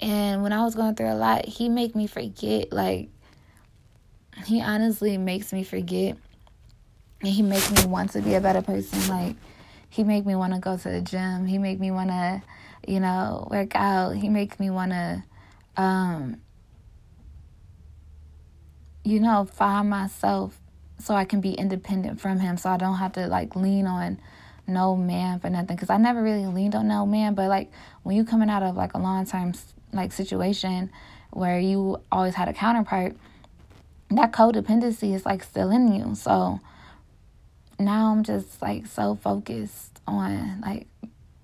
And 0.01 0.43
when 0.43 0.53
I 0.53 0.63
was 0.65 0.75
going 0.75 0.95
through 0.95 1.13
a 1.13 1.15
lot, 1.15 1.47
he 1.47 1.69
make 1.69 1.95
me 1.95 2.07
forget 2.07 2.73
like 2.73 3.09
he 4.45 4.61
honestly 4.61 5.17
makes 5.17 5.53
me 5.53 5.65
forget. 5.65 6.17
And 7.21 7.33
he 7.33 7.43
makes 7.43 7.71
me 7.71 7.91
want 7.91 8.13
to 8.13 8.21
be 8.21 8.35
a 8.35 8.41
better 8.41 8.63
person. 8.63 9.09
Like 9.09 9.37
he 9.89 10.05
make 10.05 10.27
me 10.27 10.35
want 10.35 10.53
to 10.53 10.61
go 10.61 10.77
to 10.77 10.89
the 10.89 11.01
gym. 11.01 11.47
He 11.47 11.59
make 11.59 11.81
me 11.81 11.91
want 11.91 12.11
to, 12.11 12.43
you 12.87 13.01
know, 13.01 13.49
work 13.51 13.75
out. 13.75 14.17
He 14.17 14.29
makes 14.29 14.61
me 14.61 14.69
want 14.71 14.93
to 14.93 15.25
um 15.77 16.41
you 19.07 19.21
know, 19.21 19.45
find 19.45 19.91
myself 19.91 20.59
so 20.99 21.15
I 21.15 21.25
can 21.25 21.41
be 21.41 21.53
independent 21.53 22.21
from 22.21 22.41
him 22.41 22.57
so 22.57 22.71
I 22.71 22.77
don't 22.77 22.97
have 22.97 23.13
to 23.15 23.27
like 23.27 23.57
lean 23.57 23.87
on 23.87 24.21
no 24.67 24.97
man 24.97 25.41
for 25.41 25.51
nothing 25.51 25.77
because 25.77 25.91
I 25.91 25.97
never 25.99 26.23
really 26.23 26.47
leaned 26.47 26.75
on 26.75 26.89
no 26.89 27.05
man 27.05 27.35
but 27.35 27.49
like 27.49 27.71
when 28.03 28.17
you 28.17 28.25
coming 28.25 28.49
out 28.49 28.63
of 28.63 28.77
like 28.77 28.95
a 28.95 28.99
long 28.99 29.27
time 29.27 29.55
like 29.93 30.13
situation 30.13 30.91
where 31.31 31.59
you 31.59 32.01
always 32.11 32.35
had 32.35 32.49
a 32.49 32.53
counterpart 32.53 33.17
that 34.11 34.33
codependency 34.33 35.15
is 35.15 35.27
like 35.27 35.43
still 35.43 35.71
in 35.71 35.93
you 35.93 36.15
so 36.15 36.61
now 37.79 38.13
I'm 38.13 38.23
just 38.23 38.63
like 38.63 38.87
so 38.87 39.17
focused 39.17 40.01
on 40.07 40.61
like 40.61 40.87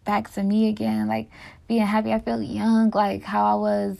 back 0.04 0.30
to 0.32 0.42
me 0.42 0.68
again 0.68 1.08
like 1.08 1.28
being 1.66 1.86
happy. 1.86 2.12
I 2.12 2.18
feel 2.18 2.42
young 2.42 2.90
like 2.90 3.22
how 3.22 3.44
I 3.44 3.54
was 3.54 3.96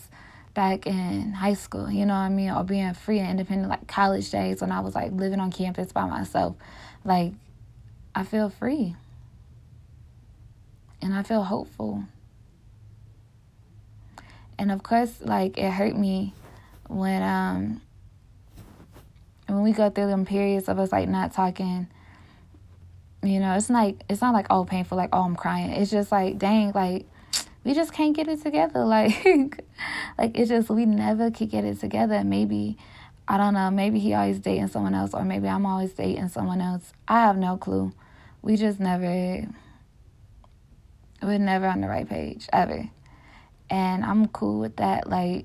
back 0.55 0.87
in 0.87 1.33
high 1.33 1.55
school, 1.55 1.91
you 1.91 2.07
know 2.07 2.15
what 2.15 2.21
I 2.21 2.29
mean? 2.29 2.51
Or 2.51 2.65
being 2.65 2.93
free 2.95 3.19
and 3.19 3.31
independent, 3.31 3.69
like 3.69 3.87
college 3.87 4.31
days 4.31 4.61
when 4.61 4.73
I 4.73 4.81
was 4.81 4.95
like 4.95 5.13
living 5.13 5.41
on 5.41 5.51
campus 5.51 5.93
by 5.93 6.07
myself. 6.07 6.57
Like, 7.05 7.33
I 8.15 8.25
feel 8.25 8.51
free. 8.51 8.97
And 11.03 11.15
I 11.15 11.23
feel 11.23 11.43
hopeful. 11.43 12.05
And 14.59 14.71
of 14.71 14.83
course, 14.83 15.21
like, 15.21 15.57
it 15.57 15.71
hurt 15.71 15.97
me 15.97 16.35
when, 16.89 17.23
um, 17.23 17.81
when 19.47 19.63
we 19.63 19.73
go 19.73 19.91
through 19.91 20.07
them 20.07 20.25
periods 20.25 20.69
of 20.69 20.79
us 20.79 20.93
like 20.93 21.09
not 21.09 21.33
talking 21.33 21.89
you 23.23 23.41
know 23.41 23.55
it's 23.55 23.69
like 23.69 24.03
it's 24.09 24.21
not 24.21 24.33
like 24.33 24.47
oh 24.51 24.65
painful 24.65 24.97
like 24.97 25.11
oh 25.13 25.23
i'm 25.23 25.37
crying 25.37 25.71
it's 25.71 25.91
just 25.91 26.11
like 26.11 26.39
dang 26.39 26.73
like 26.73 27.07
we 27.65 27.75
just 27.75 27.93
can't 27.93 28.15
get 28.15 28.29
it 28.29 28.43
together. 28.43 28.85
Like, 28.91 29.65
like 30.19 30.39
it's 30.39 30.49
just 30.49 30.71
we 30.71 30.87
never 30.87 31.31
could 31.31 31.51
get 31.51 31.65
it 31.65 31.81
together. 31.81 32.25
Maybe 32.25 32.77
I 33.29 33.37
don't 33.37 33.55
know. 33.55 33.71
Maybe 33.71 33.99
he 33.99 34.15
always 34.15 34.41
dating 34.41 34.69
someone 34.69 34.95
else, 34.95 35.15
or 35.15 35.25
maybe 35.25 35.49
I'm 35.49 35.65
always 35.67 35.93
dating 35.93 36.29
someone 36.29 36.61
else. 36.61 36.93
I 37.07 37.21
have 37.21 37.37
no 37.37 37.57
clue. 37.57 37.93
We 38.43 38.57
just 38.57 38.81
never. 38.81 39.47
We're 41.23 41.39
never 41.39 41.67
on 41.67 41.83
the 41.83 41.89
right 41.89 42.09
page 42.09 42.49
ever, 42.53 42.89
and 43.69 44.05
I'm 44.05 44.27
cool 44.29 44.59
with 44.59 44.77
that. 44.77 45.09
Like, 45.09 45.45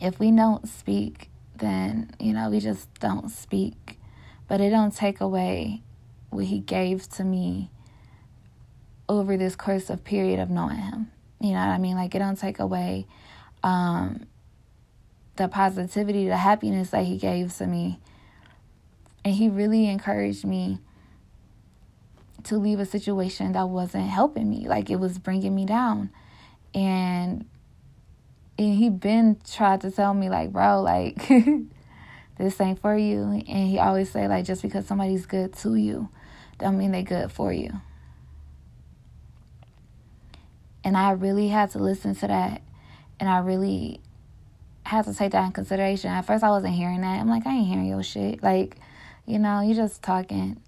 if 0.00 0.20
we 0.20 0.30
don't 0.30 0.68
speak, 0.68 1.28
then 1.56 2.14
you 2.20 2.32
know 2.32 2.50
we 2.50 2.60
just 2.60 2.92
don't 3.00 3.30
speak. 3.30 3.98
But 4.46 4.60
it 4.60 4.70
don't 4.70 4.94
take 4.94 5.20
away 5.20 5.82
what 6.30 6.44
he 6.44 6.60
gave 6.60 7.08
to 7.10 7.24
me 7.24 7.70
over 9.08 9.36
this 9.36 9.56
course 9.56 9.90
of 9.90 10.04
period 10.04 10.40
of 10.40 10.50
knowing 10.50 10.76
him. 10.76 11.10
You 11.40 11.50
know 11.50 11.58
what 11.58 11.68
I 11.68 11.78
mean? 11.78 11.96
Like 11.96 12.14
it 12.14 12.20
don't 12.20 12.38
take 12.38 12.58
away 12.58 13.06
um, 13.62 14.26
the 15.36 15.48
positivity, 15.48 16.28
the 16.28 16.36
happiness 16.36 16.90
that 16.90 17.04
he 17.04 17.18
gave 17.18 17.54
to 17.56 17.66
me. 17.66 17.98
And 19.24 19.34
he 19.34 19.48
really 19.48 19.88
encouraged 19.88 20.44
me 20.44 20.78
to 22.44 22.58
leave 22.58 22.78
a 22.78 22.86
situation 22.86 23.52
that 23.52 23.68
wasn't 23.68 24.08
helping 24.08 24.48
me. 24.48 24.68
Like 24.68 24.90
it 24.90 24.96
was 24.96 25.18
bringing 25.18 25.54
me 25.54 25.64
down. 25.66 26.10
And 26.74 27.46
and 28.56 28.74
he 28.76 28.88
been 28.88 29.38
tried 29.50 29.80
to 29.80 29.90
tell 29.90 30.14
me 30.14 30.28
like, 30.28 30.52
bro, 30.52 30.80
like 30.80 31.26
this 32.38 32.60
ain't 32.60 32.80
for 32.80 32.96
you. 32.96 33.22
And 33.22 33.68
he 33.68 33.78
always 33.78 34.10
say 34.10 34.28
like 34.28 34.44
just 34.44 34.62
because 34.62 34.86
somebody's 34.86 35.26
good 35.26 35.54
to 35.54 35.74
you, 35.74 36.08
don't 36.58 36.78
mean 36.78 36.92
they 36.92 37.02
good 37.02 37.32
for 37.32 37.52
you. 37.52 37.80
And 40.84 40.96
I 40.96 41.12
really 41.12 41.48
had 41.48 41.70
to 41.70 41.78
listen 41.78 42.14
to 42.16 42.26
that. 42.26 42.62
And 43.18 43.28
I 43.28 43.38
really 43.38 44.00
had 44.84 45.06
to 45.06 45.14
take 45.14 45.32
that 45.32 45.46
in 45.46 45.52
consideration. 45.52 46.10
At 46.10 46.26
first, 46.26 46.44
I 46.44 46.50
wasn't 46.50 46.74
hearing 46.74 47.00
that. 47.00 47.18
I'm 47.18 47.28
like, 47.28 47.46
I 47.46 47.54
ain't 47.54 47.66
hearing 47.66 47.86
your 47.86 48.02
shit. 48.02 48.42
Like, 48.42 48.76
you 49.26 49.38
know, 49.38 49.62
you 49.62 49.74
just 49.74 50.02
talking. 50.02 50.60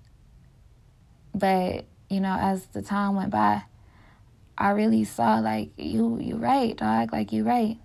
But, 1.35 1.85
you 2.09 2.21
know, 2.21 2.37
as 2.41 2.67
the 2.69 2.81
time 2.81 3.15
went 3.15 3.31
by, 3.31 3.65
I 4.59 4.71
really 4.71 5.05
saw 5.05 5.39
like 5.41 5.71
you 5.77 6.19
you 6.19 6.37
right, 6.37 6.75
dog. 6.75 7.13
Like 7.13 7.31
you 7.33 7.45
right. 7.45 7.77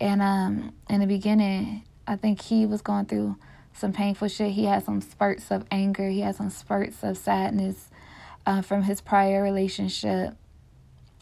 And 0.00 0.20
um 0.20 0.72
in 0.90 1.00
the 1.00 1.06
beginning, 1.06 1.84
I 2.06 2.16
think 2.16 2.42
he 2.42 2.66
was 2.66 2.82
going 2.82 3.06
through 3.06 3.36
some 3.72 3.92
painful 3.92 4.28
shit. 4.28 4.52
He 4.52 4.64
had 4.64 4.84
some 4.84 5.00
spurts 5.00 5.52
of 5.52 5.64
anger. 5.70 6.08
He 6.08 6.20
had 6.20 6.34
some 6.34 6.50
spurts 6.50 7.04
of 7.04 7.16
sadness 7.16 7.88
uh, 8.44 8.62
from 8.62 8.84
his 8.84 9.00
prior 9.00 9.42
relationship 9.42 10.34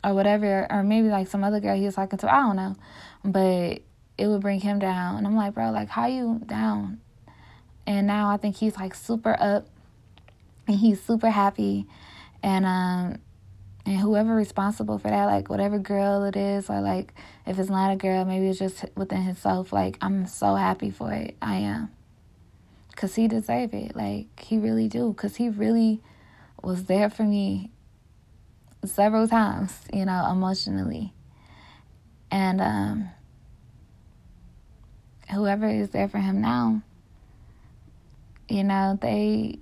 or 0.05 0.15
whatever, 0.15 0.67
or 0.71 0.83
maybe 0.83 1.09
like 1.09 1.27
some 1.27 1.43
other 1.43 1.61
girl 1.61 1.77
he 1.77 1.87
was 1.87 1.95
talking 1.95 2.19
to. 2.19 2.33
I 2.33 2.41
don't 2.41 2.57
know, 2.57 2.77
but 3.25 3.83
it 4.19 4.29
would 4.29 4.43
bring 4.43 4.61
him 4.61 4.79
down. 4.79 5.17
And 5.17 5.27
I'm 5.27 5.35
like, 5.35 5.55
bro, 5.55 5.71
like 5.71 5.89
how 5.89 6.07
you 6.07 6.41
down? 6.47 7.01
And 7.87 8.07
now 8.07 8.31
I 8.31 8.37
think 8.37 8.57
he's 8.57 8.77
like 8.77 8.95
super 8.95 9.37
up, 9.39 9.67
and 10.67 10.77
he's 10.77 11.03
super 11.03 11.31
happy, 11.31 11.87
and 12.43 12.65
um, 12.65 13.19
and 13.87 13.99
whoever 13.99 14.35
responsible 14.35 14.99
for 14.99 15.09
that, 15.09 15.25
like 15.27 15.51
whatever 15.51 15.79
girl 15.79 16.25
it 16.25 16.37
is, 16.37 16.71
or 16.71 16.81
like 16.81 17.13
if 17.47 17.59
it's 17.59 17.71
not 17.71 17.93
a 17.93 17.97
girl, 17.97 18.25
maybe 18.25 18.49
it's 18.49 18.59
just 18.59 18.85
within 18.97 19.23
himself. 19.23 19.73
Like 19.73 19.99
I'm 20.01 20.27
so 20.27 20.55
happy 20.55 20.91
for 20.91 21.13
it. 21.13 21.37
I 21.43 21.57
am, 21.57 21.91
cause 22.97 23.15
he 23.15 23.29
deserve 23.29 23.75
it. 23.75 23.95
Like 23.97 24.27
he 24.41 24.59
really 24.59 24.89
do, 24.89 25.13
cause 25.15 25.37
he 25.37 25.49
really 25.49 26.01
was 26.63 26.85
there 26.85 27.11
for 27.11 27.25
me 27.25 27.71
several 28.87 29.29
times, 29.29 29.73
you 29.93 30.05
know, 30.05 30.29
emotionally. 30.31 31.13
And 32.31 32.61
um, 32.61 33.11
whoever 35.31 35.69
is 35.69 35.91
there 35.91 36.09
for 36.09 36.19
him 36.19 36.41
now, 36.41 36.83
you 38.49 38.65
know, 38.65 38.99
they 39.01 39.59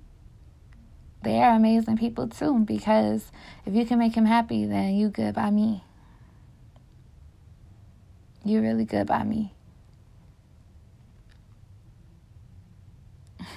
they 1.22 1.40
are 1.40 1.54
amazing 1.54 1.98
people 1.98 2.28
too 2.28 2.58
because 2.60 3.30
if 3.64 3.74
you 3.74 3.86
can 3.86 3.98
make 3.98 4.14
him 4.14 4.24
happy, 4.24 4.64
then 4.64 4.94
you 4.94 5.08
good 5.08 5.34
by 5.34 5.50
me. 5.50 5.84
You're 8.44 8.62
really 8.62 8.84
good 8.84 9.06
by 9.06 9.22
me. 9.22 9.54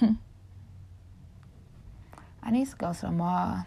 I 2.42 2.50
need 2.50 2.70
to 2.70 2.76
go 2.76 2.92
to 2.92 3.00
the 3.00 3.10
mall. 3.10 3.66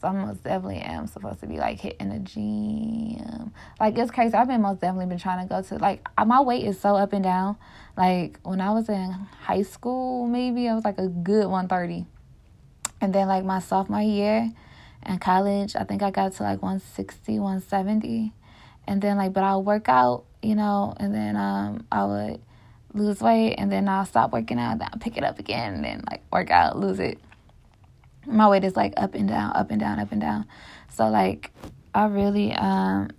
Cause 0.00 0.14
I 0.14 0.16
most 0.16 0.44
definitely 0.44 0.78
am 0.78 1.08
supposed 1.08 1.40
to 1.40 1.46
be 1.46 1.56
like 1.56 1.80
hitting 1.80 2.10
the 2.10 2.20
gym. 2.20 3.52
Like 3.80 3.98
it's 3.98 4.12
crazy. 4.12 4.34
I've 4.34 4.46
been 4.46 4.62
most 4.62 4.80
definitely 4.80 5.06
been 5.06 5.18
trying 5.18 5.46
to 5.46 5.52
go 5.52 5.60
to 5.60 5.78
like 5.78 6.06
my 6.24 6.40
weight 6.40 6.64
is 6.64 6.78
so 6.78 6.94
up 6.94 7.12
and 7.12 7.24
down. 7.24 7.56
Like 7.96 8.38
when 8.44 8.60
I 8.60 8.70
was 8.70 8.88
in 8.88 9.10
high 9.10 9.62
school, 9.62 10.26
maybe 10.26 10.68
I 10.68 10.74
was 10.74 10.84
like 10.84 10.98
a 10.98 11.08
good 11.08 11.46
130. 11.46 12.06
And 13.00 13.12
then 13.12 13.26
like 13.26 13.44
my 13.44 13.58
sophomore 13.58 14.00
year 14.00 14.52
in 15.04 15.18
college, 15.18 15.74
I 15.74 15.82
think 15.82 16.02
I 16.02 16.12
got 16.12 16.32
to 16.34 16.42
like 16.44 16.62
160, 16.62 17.40
170. 17.40 18.32
And 18.86 19.02
then 19.02 19.16
like 19.16 19.32
but 19.32 19.42
I'll 19.42 19.64
work 19.64 19.88
out, 19.88 20.26
you 20.42 20.54
know, 20.54 20.94
and 20.98 21.12
then 21.12 21.36
um 21.36 21.86
I 21.90 22.04
would 22.04 22.40
lose 22.94 23.20
weight 23.20 23.56
and 23.56 23.72
then 23.72 23.88
I'll 23.88 24.06
stop 24.06 24.32
working 24.32 24.60
out, 24.60 24.78
then 24.78 24.90
I'll 24.92 25.00
pick 25.00 25.16
it 25.16 25.24
up 25.24 25.40
again 25.40 25.74
and 25.74 25.84
then 25.84 26.04
like 26.08 26.22
work 26.32 26.52
out, 26.52 26.78
lose 26.78 27.00
it. 27.00 27.18
My 28.28 28.48
weight 28.48 28.64
is 28.64 28.76
like 28.76 28.94
up 28.96 29.14
and 29.14 29.28
down, 29.28 29.52
up 29.54 29.70
and 29.70 29.80
down, 29.80 29.98
up 29.98 30.12
and 30.12 30.20
down. 30.20 30.46
So 30.90 31.08
like 31.08 31.52
I 31.94 32.06
really 32.06 32.52
um 32.52 33.10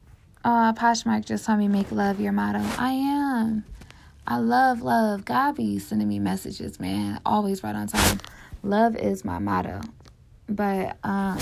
uh 0.43 0.73
Poshmark 0.73 1.25
just 1.25 1.45
told 1.45 1.59
me 1.59 1.67
make 1.67 1.91
love 1.91 2.19
your 2.19 2.31
motto. 2.31 2.61
I 2.77 2.91
am. 2.91 3.65
I 4.27 4.37
love 4.37 4.81
love. 4.81 5.25
God 5.25 5.55
be 5.55 5.79
sending 5.79 6.07
me 6.07 6.19
messages, 6.19 6.79
man. 6.79 7.19
Always 7.25 7.63
right 7.63 7.75
on 7.75 7.87
time. 7.87 8.19
Love 8.61 8.95
is 8.95 9.25
my 9.25 9.39
motto. 9.39 9.81
But 10.47 10.97
um 11.03 11.39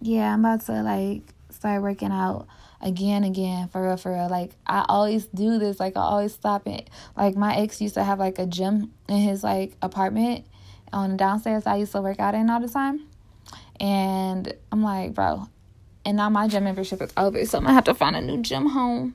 yeah, 0.00 0.32
I'm 0.32 0.44
about 0.44 0.66
to 0.66 0.82
like 0.82 1.22
start 1.50 1.82
working 1.82 2.12
out 2.12 2.46
again, 2.80 3.24
again, 3.24 3.68
for 3.68 3.82
real, 3.82 3.96
for 3.96 4.12
real. 4.12 4.28
Like 4.28 4.52
I 4.66 4.84
always 4.88 5.26
do 5.26 5.58
this. 5.58 5.80
Like 5.80 5.96
I 5.96 6.00
always 6.00 6.32
stop 6.32 6.66
it. 6.66 6.90
Like 7.16 7.36
my 7.36 7.56
ex 7.56 7.80
used 7.80 7.94
to 7.94 8.04
have 8.04 8.18
like 8.18 8.38
a 8.38 8.46
gym 8.46 8.92
in 9.08 9.18
his 9.18 9.42
like 9.42 9.76
apartment 9.82 10.46
on 10.92 11.10
the 11.12 11.16
downstairs. 11.16 11.66
I 11.66 11.76
used 11.76 11.92
to 11.92 12.02
work 12.02 12.20
out 12.20 12.34
in 12.34 12.50
all 12.50 12.60
the 12.60 12.68
time, 12.68 13.06
and 13.80 14.52
I'm 14.72 14.82
like, 14.82 15.14
bro. 15.14 15.48
And 16.04 16.16
now 16.16 16.30
my 16.30 16.48
gym 16.48 16.64
membership 16.64 17.02
is 17.02 17.12
over, 17.16 17.44
so 17.44 17.58
I'm 17.58 17.64
gonna 17.64 17.74
have 17.74 17.84
to 17.84 17.94
find 17.94 18.16
a 18.16 18.20
new 18.20 18.40
gym 18.40 18.66
home. 18.66 19.14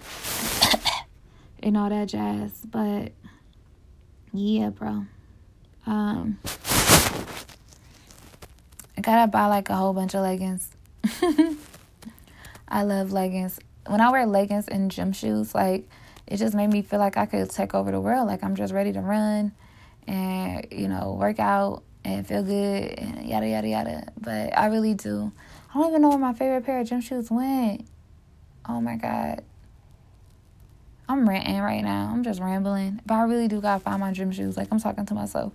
and 1.62 1.76
all 1.76 1.90
that 1.90 2.08
jazz. 2.08 2.52
But 2.64 3.12
yeah, 4.32 4.70
bro. 4.70 5.04
Um 5.86 6.38
I 8.96 9.02
gotta 9.02 9.30
buy 9.30 9.46
like 9.46 9.68
a 9.68 9.74
whole 9.74 9.92
bunch 9.92 10.14
of 10.14 10.22
leggings. 10.22 10.70
I 12.68 12.82
love 12.82 13.12
leggings. 13.12 13.60
When 13.86 14.00
I 14.00 14.10
wear 14.10 14.26
leggings 14.26 14.68
and 14.68 14.90
gym 14.90 15.12
shoes, 15.12 15.54
like 15.54 15.88
it 16.26 16.38
just 16.38 16.54
made 16.54 16.68
me 16.68 16.82
feel 16.82 16.98
like 16.98 17.16
I 17.16 17.26
could 17.26 17.50
take 17.50 17.74
over 17.74 17.90
the 17.90 18.00
world. 18.00 18.26
Like 18.26 18.42
I'm 18.42 18.56
just 18.56 18.72
ready 18.72 18.92
to 18.92 19.00
run 19.00 19.52
and, 20.06 20.66
you 20.70 20.88
know, 20.88 21.16
work 21.18 21.38
out 21.38 21.82
and 22.04 22.26
feel 22.26 22.42
good 22.42 22.98
and 22.98 23.26
yada 23.28 23.48
yada 23.48 23.68
yada. 23.68 24.12
But 24.20 24.56
I 24.56 24.66
really 24.66 24.94
do. 24.94 25.32
I 25.70 25.78
don't 25.78 25.88
even 25.90 26.02
know 26.02 26.10
where 26.10 26.18
my 26.18 26.32
favorite 26.32 26.64
pair 26.64 26.80
of 26.80 26.88
gym 26.88 27.00
shoes 27.00 27.30
went. 27.30 27.86
Oh 28.68 28.80
my 28.80 28.96
god. 28.96 29.44
I'm 31.08 31.28
ranting 31.28 31.60
right 31.60 31.82
now. 31.82 32.10
I'm 32.12 32.24
just 32.24 32.40
rambling. 32.40 33.00
But 33.06 33.14
I 33.14 33.22
really 33.22 33.46
do 33.46 33.60
gotta 33.60 33.80
find 33.80 34.00
my 34.00 34.12
gym 34.12 34.32
shoes. 34.32 34.56
Like 34.56 34.68
I'm 34.72 34.80
talking 34.80 35.06
to 35.06 35.14
myself. 35.14 35.52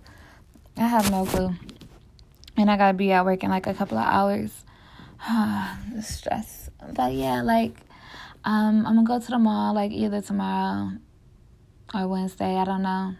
I 0.76 0.86
have 0.86 1.10
no 1.10 1.26
clue. 1.26 1.54
And 2.56 2.70
I 2.70 2.76
gotta 2.76 2.96
be 2.96 3.12
at 3.12 3.24
work 3.24 3.42
in 3.44 3.50
like 3.50 3.66
a 3.66 3.74
couple 3.74 3.98
of 3.98 4.06
hours. 4.06 4.64
Ah, 5.20 5.78
the 5.94 6.02
stress. 6.02 6.70
But 6.94 7.12
yeah, 7.12 7.42
like 7.42 7.76
um, 8.44 8.86
I'm 8.86 8.96
gonna 8.96 9.04
go 9.04 9.20
to 9.20 9.30
the 9.30 9.38
mall 9.38 9.74
like 9.74 9.92
either 9.92 10.20
tomorrow 10.20 10.92
or 11.94 12.08
Wednesday. 12.08 12.56
I 12.56 12.64
don't 12.64 12.82
know, 12.82 13.14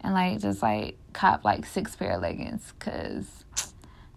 and 0.00 0.14
like 0.14 0.40
just 0.40 0.62
like 0.62 0.98
cop 1.12 1.44
like 1.44 1.64
six 1.64 1.96
pair 1.96 2.12
of 2.12 2.22
leggings 2.22 2.72
because 2.78 3.44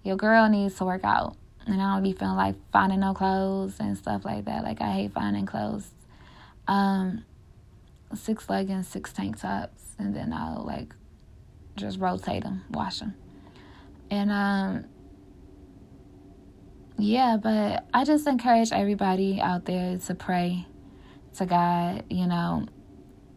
your 0.03 0.17
girl 0.17 0.49
needs 0.49 0.75
to 0.75 0.85
work 0.85 1.03
out, 1.03 1.37
and 1.65 1.81
I 1.81 1.93
don't 1.93 2.03
be 2.03 2.13
feeling 2.13 2.35
like 2.35 2.55
finding 2.71 2.99
no 2.99 3.13
clothes 3.13 3.79
and 3.79 3.97
stuff 3.97 4.25
like 4.25 4.45
that. 4.45 4.63
Like 4.63 4.81
I 4.81 4.91
hate 4.91 5.13
finding 5.13 5.45
clothes. 5.45 5.89
Um, 6.67 7.25
six 8.15 8.49
leggings, 8.49 8.87
six 8.87 9.13
tank 9.13 9.39
tops, 9.39 9.95
and 9.97 10.15
then 10.15 10.33
I'll 10.33 10.63
like 10.65 10.93
just 11.75 11.99
rotate 11.99 12.43
them, 12.43 12.63
wash 12.71 12.99
them, 12.99 13.15
and 14.11 14.31
um 14.31 14.85
yeah, 16.97 17.37
but 17.41 17.85
I 17.93 18.03
just 18.03 18.27
encourage 18.27 18.71
everybody 18.71 19.39
out 19.41 19.65
there 19.65 19.97
to 19.97 20.15
pray 20.15 20.67
to 21.37 21.45
God, 21.45 22.03
you 22.09 22.27
know, 22.27 22.67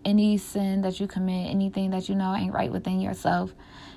any 0.04 0.38
sin 0.38 0.82
that 0.82 1.00
you 1.00 1.06
commit, 1.06 1.50
anything 1.50 1.90
that 1.90 2.08
you 2.08 2.14
know 2.14 2.34
ain't 2.34 2.52
right 2.52 2.70
within 2.70 3.00
yourself, 3.00 3.54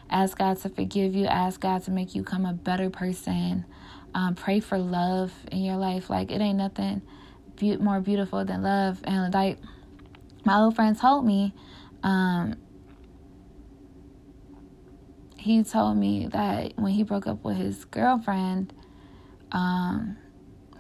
ask 0.10 0.38
God 0.38 0.58
to 0.62 0.70
forgive 0.70 1.14
you, 1.14 1.26
ask 1.26 1.60
God 1.60 1.84
to 1.84 1.92
make 1.92 2.16
you 2.16 2.24
come 2.24 2.46
a 2.46 2.54
better 2.54 2.90
person. 2.90 3.66
Um, 4.16 4.34
pray 4.34 4.60
for 4.60 4.78
love 4.78 5.32
in 5.52 5.60
your 5.60 5.76
life. 5.76 6.10
Like, 6.10 6.32
it 6.32 6.42
ain't 6.42 6.58
nothing 6.58 7.04
be- 7.58 7.78
more 7.78 8.00
beautiful 8.00 8.44
than 8.44 8.64
love. 8.64 9.02
And, 9.04 9.32
like, 9.34 9.60
my 10.46 10.58
old 10.58 10.76
friend 10.76 10.98
told 10.98 11.26
me, 11.26 11.54
um, 12.02 12.56
he 15.38 15.64
told 15.64 15.98
me 15.98 16.28
that 16.28 16.74
when 16.78 16.94
he 16.94 17.04
broke 17.04 17.28
up 17.28 17.44
with 17.44 17.58
his 17.58 17.86
girlfriend, 17.86 18.74
um, 19.52 20.18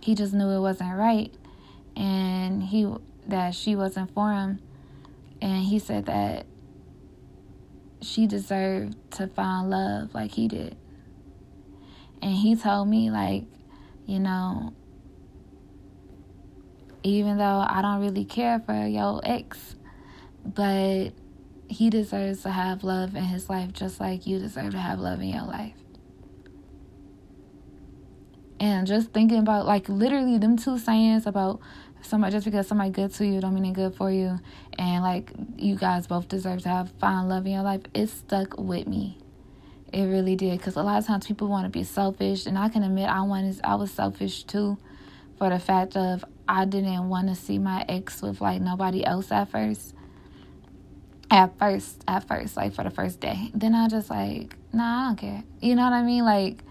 he 0.02 0.16
just 0.16 0.34
knew 0.34 0.50
it 0.50 0.60
wasn't 0.60 0.96
right, 0.96 1.34
and 1.96 2.64
he 2.64 2.92
that 3.28 3.54
she 3.54 3.76
wasn't 3.76 4.14
for 4.14 4.32
him, 4.32 4.60
and 5.42 5.64
he 5.64 5.80
said 5.80 6.06
that 6.06 6.46
she 8.02 8.28
deserved 8.28 8.96
to 9.12 9.28
find 9.28 9.70
love 9.70 10.14
like 10.14 10.32
he 10.32 10.48
did. 10.48 10.76
And 12.22 12.34
he 12.34 12.56
told 12.56 12.88
me 12.88 13.12
like, 13.12 13.46
you 14.06 14.20
know, 14.20 14.74
even 17.04 17.38
though 17.38 17.66
I 17.68 17.82
don't 17.82 18.02
really 18.02 18.26
care 18.26 18.60
for 18.60 18.86
your 18.86 19.22
ex, 19.24 19.76
but 20.46 21.12
he 21.70 21.90
deserves 21.90 22.44
to 22.44 22.50
have 22.50 22.84
love 22.84 23.16
in 23.16 23.24
his 23.24 23.50
life 23.50 23.72
just 23.74 24.00
like 24.00 24.26
you 24.26 24.40
deserve 24.40 24.72
to 24.72 24.80
have 24.80 25.00
love 25.00 25.22
in 25.22 25.30
your 25.30 25.46
life. 25.46 25.76
And 28.60 28.86
just 28.86 29.12
thinking 29.12 29.40
about 29.40 29.66
like 29.66 29.88
literally 29.88 30.38
them 30.38 30.58
two 30.58 30.78
sayings 30.78 31.26
about 31.26 31.62
somebody 32.02 32.32
just 32.32 32.46
because 32.46 32.68
somebody 32.68 32.90
good 32.92 33.14
to 33.14 33.26
you 33.26 33.42
don't 33.42 33.54
mean 33.54 33.74
they're 33.74 33.90
good 33.90 33.98
for 33.98 34.12
you. 34.12 34.40
And 34.78 35.04
like 35.04 35.32
you 35.58 35.76
guys 35.76 36.08
both 36.08 36.28
deserve 36.28 36.62
to 36.64 36.70
have 36.70 36.92
find 37.00 37.30
love 37.30 37.46
in 37.46 37.54
your 37.54 37.64
life. 37.64 37.82
It 37.94 38.08
stuck 38.08 38.58
with 38.58 38.88
me. 38.88 39.18
It 39.92 40.04
really 40.04 40.36
did. 40.36 40.58
Because 40.58 40.76
a 40.76 40.84
lot 40.84 41.00
of 41.00 41.08
times 41.08 41.28
people 41.28 41.48
want 41.48 41.66
to 41.66 41.70
be 41.70 41.84
selfish 41.84 42.46
and 42.46 42.58
i 42.58 42.70
can 42.70 42.84
admit 42.84 43.10
i 43.10 43.22
wanted 43.22 43.60
i 43.64 43.76
was 43.76 43.92
selfish 43.92 44.44
too 44.44 44.78
for 45.38 45.50
the 45.50 45.60
fact 45.60 45.96
of 45.96 46.24
i 46.48 46.66
didn't 46.66 47.10
want 47.10 47.28
to 47.28 47.36
see 47.36 47.58
my 47.58 47.86
ex 47.88 48.22
with 48.22 48.42
like 48.42 48.62
nobody 48.62 49.06
else 49.06 49.32
at 49.32 49.50
first. 49.50 49.94
At 51.32 51.58
first 51.60 52.04
at 52.08 52.28
first 52.28 52.58
like 52.58 52.74
for 52.74 52.84
the 52.84 52.90
first 52.90 53.20
day. 53.20 53.52
Then 53.54 53.76
i 53.76 53.88
just 53.88 54.10
like 54.10 54.56
nah 54.74 55.06
i 55.06 55.08
don't 55.08 55.18
care. 55.18 55.44
You 55.62 55.76
know 55.76 55.84
what 55.84 55.94
i 55.94 56.04
mean? 56.04 56.26
Like 56.26 56.64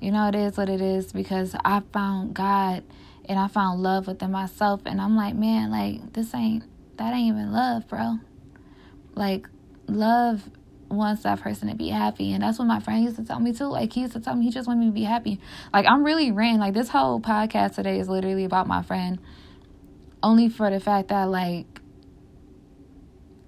you 0.00 0.12
know, 0.12 0.28
it 0.28 0.34
is 0.34 0.56
what 0.56 0.68
it 0.68 0.80
is 0.80 1.12
because 1.12 1.54
I 1.64 1.80
found 1.92 2.34
God 2.34 2.84
and 3.28 3.38
I 3.38 3.48
found 3.48 3.82
love 3.82 4.06
within 4.06 4.30
myself. 4.30 4.82
And 4.86 5.00
I'm 5.00 5.16
like, 5.16 5.34
man, 5.34 5.70
like, 5.70 6.12
this 6.12 6.34
ain't, 6.34 6.64
that 6.96 7.14
ain't 7.14 7.28
even 7.28 7.52
love, 7.52 7.88
bro. 7.88 8.18
Like, 9.14 9.48
love 9.88 10.48
wants 10.88 11.22
that 11.24 11.40
person 11.40 11.68
to 11.68 11.74
be 11.74 11.88
happy. 11.88 12.32
And 12.32 12.42
that's 12.42 12.58
what 12.58 12.66
my 12.66 12.80
friend 12.80 13.02
used 13.02 13.16
to 13.16 13.24
tell 13.24 13.40
me 13.40 13.52
too. 13.52 13.64
Like, 13.64 13.92
he 13.92 14.02
used 14.02 14.12
to 14.12 14.20
tell 14.20 14.36
me 14.36 14.44
he 14.44 14.50
just 14.50 14.68
wanted 14.68 14.80
me 14.80 14.86
to 14.86 14.92
be 14.92 15.04
happy. 15.04 15.40
Like, 15.72 15.86
I'm 15.86 16.04
really 16.04 16.30
ranting. 16.30 16.60
Like, 16.60 16.74
this 16.74 16.88
whole 16.88 17.20
podcast 17.20 17.74
today 17.74 17.98
is 17.98 18.08
literally 18.08 18.44
about 18.44 18.66
my 18.66 18.82
friend. 18.82 19.18
Only 20.22 20.48
for 20.48 20.70
the 20.70 20.80
fact 20.80 21.08
that, 21.08 21.24
like, 21.24 21.80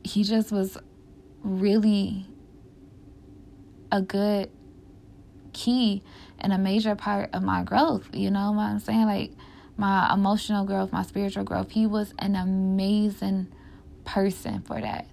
he 0.03 0.25
just 0.25 0.51
was 0.51 0.79
really 1.43 2.27
a 3.93 4.03
good 4.03 4.51
key 5.59 6.03
and 6.38 6.53
a 6.53 6.59
major 6.59 6.94
part 6.94 7.31
of 7.33 7.42
my 7.42 7.64
growth. 7.64 8.09
You 8.14 8.31
know 8.31 8.53
what 8.53 8.62
I'm 8.62 8.79
saying? 8.79 9.07
Like 9.07 9.33
my 9.77 10.12
emotional 10.12 10.64
growth, 10.64 10.92
my 10.92 11.03
spiritual 11.03 11.44
growth. 11.44 11.71
He 11.71 11.87
was 11.87 12.14
an 12.18 12.37
amazing 12.37 13.53
person 14.05 14.62
for 14.62 14.81
that. 14.81 15.07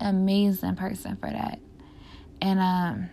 Amazing 0.00 0.76
person 0.76 1.16
for 1.16 1.28
that. 1.28 1.58
And 2.40 2.60
um 2.60 3.10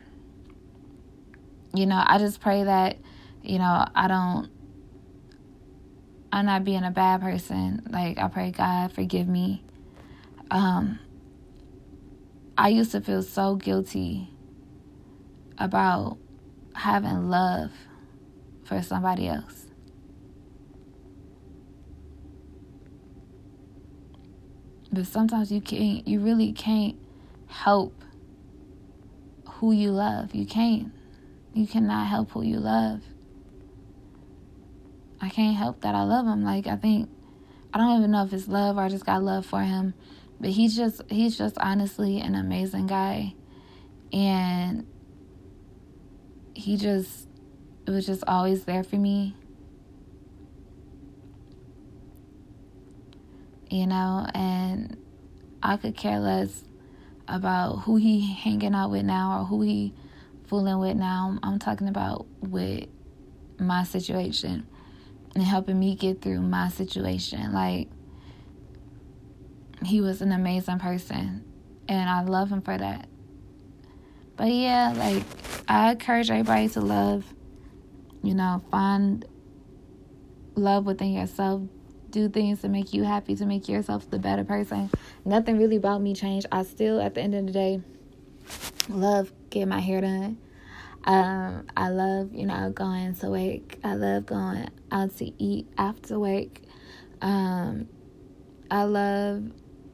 you 1.74 1.88
know, 1.88 2.02
I 2.06 2.20
just 2.20 2.40
pray 2.40 2.64
that 2.64 2.98
you 3.44 3.58
know, 3.58 3.86
I 3.96 4.08
don't 4.08 4.50
I'm 6.32 6.46
not 6.46 6.64
being 6.64 6.84
a 6.84 6.92
bad 6.92 7.22
person. 7.22 7.88
Like 7.90 8.20
I 8.20 8.28
pray 8.28 8.52
God 8.52 8.92
forgive 8.92 9.28
me. 9.28 9.64
Um 10.52 11.00
I 12.58 12.70
used 12.70 12.92
to 12.92 13.02
feel 13.02 13.24
so 13.24 13.56
guilty 13.56 14.30
about 15.58 16.18
having 16.76 17.30
love 17.30 17.72
for 18.64 18.82
somebody 18.82 19.28
else. 19.28 19.68
But 24.92 25.08
sometimes 25.08 25.52
you 25.52 25.62
can't, 25.62 26.08
you 26.08 26.20
really 26.20 26.54
can't 26.54 26.96
help 27.48 28.04
who 29.56 29.72
you 29.72 29.92
love. 29.92 30.34
You 30.34 30.46
can't. 30.46 30.92
You 31.54 31.68
cannot 31.68 32.08
help 32.08 32.32
who 32.32 32.44
you 32.44 32.60
love. 32.60 33.02
I 35.22 35.30
can't 35.30 35.56
help 35.56 35.82
that 35.82 35.96
I 35.96 36.04
love 36.04 36.26
him. 36.26 36.44
Like 36.44 36.68
I 36.68 36.76
think 36.76 37.10
I 37.74 37.78
don't 37.78 37.98
even 37.98 38.12
know 38.12 38.24
if 38.24 38.34
it's 38.34 38.48
love 38.48 38.78
or 38.78 38.82
I 38.82 38.90
just 38.90 39.06
got 39.06 39.24
love 39.24 39.46
for 39.46 39.62
him. 39.62 39.94
But 40.40 40.52
he's 40.52 40.76
just 40.76 41.02
he's 41.10 41.38
just 41.38 41.58
honestly 41.58 42.20
an 42.20 42.36
amazing 42.36 42.88
guy. 42.88 43.34
And 44.14 44.86
he 46.56 46.78
just 46.78 47.28
it 47.86 47.92
was 47.92 48.06
just 48.06 48.24
always 48.28 48.64
there 48.64 48.84
for 48.84 48.96
me. 48.96 49.36
You 53.70 53.88
know, 53.88 54.26
and 54.34 54.98
I 55.62 55.78
could 55.78 55.96
care 55.96 56.20
less 56.20 56.64
about 57.28 57.80
who 57.80 57.98
he 57.98 58.34
hanging 58.34 58.74
out 58.74 58.90
with 58.92 59.04
now 59.04 59.42
or 59.42 59.46
who 59.46 59.62
he 59.62 59.94
fooling 60.48 60.80
with 60.80 60.96
now. 60.96 61.38
I'm 61.44 61.60
talking 61.60 61.88
about 61.88 62.26
with 62.40 62.88
my 63.60 63.84
situation 63.84 64.68
and 65.34 65.44
helping 65.44 65.80
me 65.80 65.96
get 65.96 66.22
through 66.22 66.42
my 66.42 66.70
situation. 66.70 67.54
Like 67.54 67.90
he 69.84 70.02
was 70.02 70.22
an 70.22 70.32
amazing 70.32 70.80
person 70.80 71.44
and 71.88 72.10
I 72.10 72.24
love 72.24 72.50
him 72.50 72.62
for 72.62 72.78
that. 72.78 73.08
But 74.38 74.52
yeah, 74.52 74.94
like 74.98 75.24
I 75.68 75.92
encourage 75.92 76.30
everybody 76.30 76.68
to 76.70 76.82
love, 76.82 77.26
you 78.22 78.34
know, 78.34 78.62
find 78.70 79.26
love 80.56 80.86
within 80.86 81.14
yourself. 81.14 81.62
Do 82.10 82.30
things 82.30 82.62
to 82.62 82.70
make 82.70 82.94
you 82.94 83.04
happy, 83.04 83.36
to 83.36 83.46
make 83.46 83.68
yourself 83.68 84.10
the 84.10 84.20
better 84.20 84.44
person. 84.44 84.90
Nothing 85.26 85.58
really 85.58 85.76
about 85.76 86.02
me 86.02 86.14
changed. 86.14 86.48
I 86.52 86.64
still, 86.64 87.02
at 87.02 87.14
the 87.14 87.22
end 87.22 87.36
of 87.36 87.46
the 87.46 87.52
day, 87.52 87.82
love 88.88 89.34
getting 89.50 89.70
my 89.70 89.80
hair 89.80 90.02
done. 90.02 90.38
Um, 91.04 91.68
I 91.76 91.90
love, 91.90 92.34
you 92.34 92.46
know, 92.46 92.72
going 92.72 93.16
to 93.16 93.30
work. 93.30 93.78
I 93.84 93.96
love 93.96 94.26
going 94.26 94.70
out 94.92 95.16
to 95.18 95.44
eat 95.44 95.68
after 95.78 96.18
work. 96.18 96.62
Um, 97.22 97.88
I 98.72 98.84
love 98.84 99.52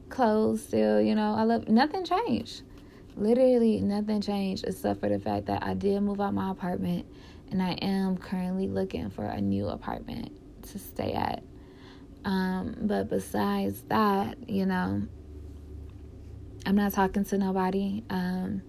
clothes 0.08 0.62
still, 0.62 1.00
you 1.00 1.14
know. 1.14 1.34
I 1.34 1.42
love 1.42 1.68
nothing 1.68 2.04
changed. 2.04 2.62
Literally 3.16 3.80
nothing 3.80 4.20
changed 4.20 4.64
except 4.66 5.00
for 5.00 5.08
the 5.08 5.18
fact 5.18 5.46
that 5.46 5.62
I 5.62 5.74
did 5.74 6.00
move 6.02 6.20
out 6.20 6.34
my 6.34 6.50
apartment 6.50 7.06
and 7.50 7.62
I 7.62 7.72
am 7.72 8.16
currently 8.16 8.66
looking 8.66 9.10
for 9.10 9.24
a 9.24 9.40
new 9.40 9.68
apartment 9.68 10.32
to 10.70 10.78
stay 10.78 11.12
at. 11.12 11.42
Um, 12.24 12.76
but 12.82 13.10
besides 13.10 13.82
that, 13.88 14.48
you 14.48 14.64
know, 14.64 15.02
I'm 16.64 16.76
not 16.76 16.92
talking 16.92 17.24
to 17.26 17.38
nobody. 17.38 18.02
Um, 18.08 18.62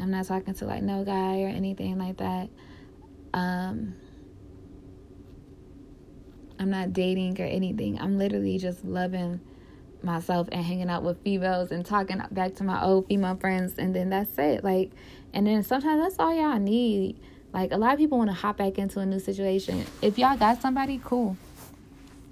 I'm 0.00 0.10
not 0.10 0.26
talking 0.26 0.54
to 0.54 0.64
like 0.64 0.82
no 0.82 1.04
guy 1.04 1.42
or 1.42 1.48
anything 1.48 1.98
like 1.98 2.16
that. 2.18 2.48
Um, 3.34 3.94
I'm 6.58 6.70
not 6.70 6.92
dating 6.92 7.40
or 7.40 7.44
anything. 7.44 8.00
I'm 8.00 8.16
literally 8.18 8.56
just 8.58 8.84
loving 8.84 9.40
myself 10.04 10.48
and 10.52 10.64
hanging 10.64 10.88
out 10.88 11.02
with 11.02 11.22
females 11.22 11.70
and 11.70 11.84
talking 11.84 12.20
back 12.30 12.54
to 12.56 12.64
my 12.64 12.82
old 12.82 13.06
female 13.06 13.36
friends 13.36 13.74
and 13.78 13.94
then 13.94 14.10
that's 14.10 14.36
it 14.38 14.64
like 14.64 14.90
and 15.32 15.46
then 15.46 15.62
sometimes 15.62 16.02
that's 16.02 16.16
all 16.18 16.34
y'all 16.34 16.58
need. 16.58 17.18
Like 17.52 17.72
a 17.72 17.76
lot 17.76 17.92
of 17.92 17.98
people 17.98 18.18
want 18.18 18.30
to 18.30 18.34
hop 18.34 18.58
back 18.58 18.78
into 18.78 19.00
a 19.00 19.06
new 19.06 19.18
situation. 19.18 19.84
If 20.00 20.18
y'all 20.18 20.36
got 20.36 20.60
somebody 20.60 21.00
cool. 21.02 21.36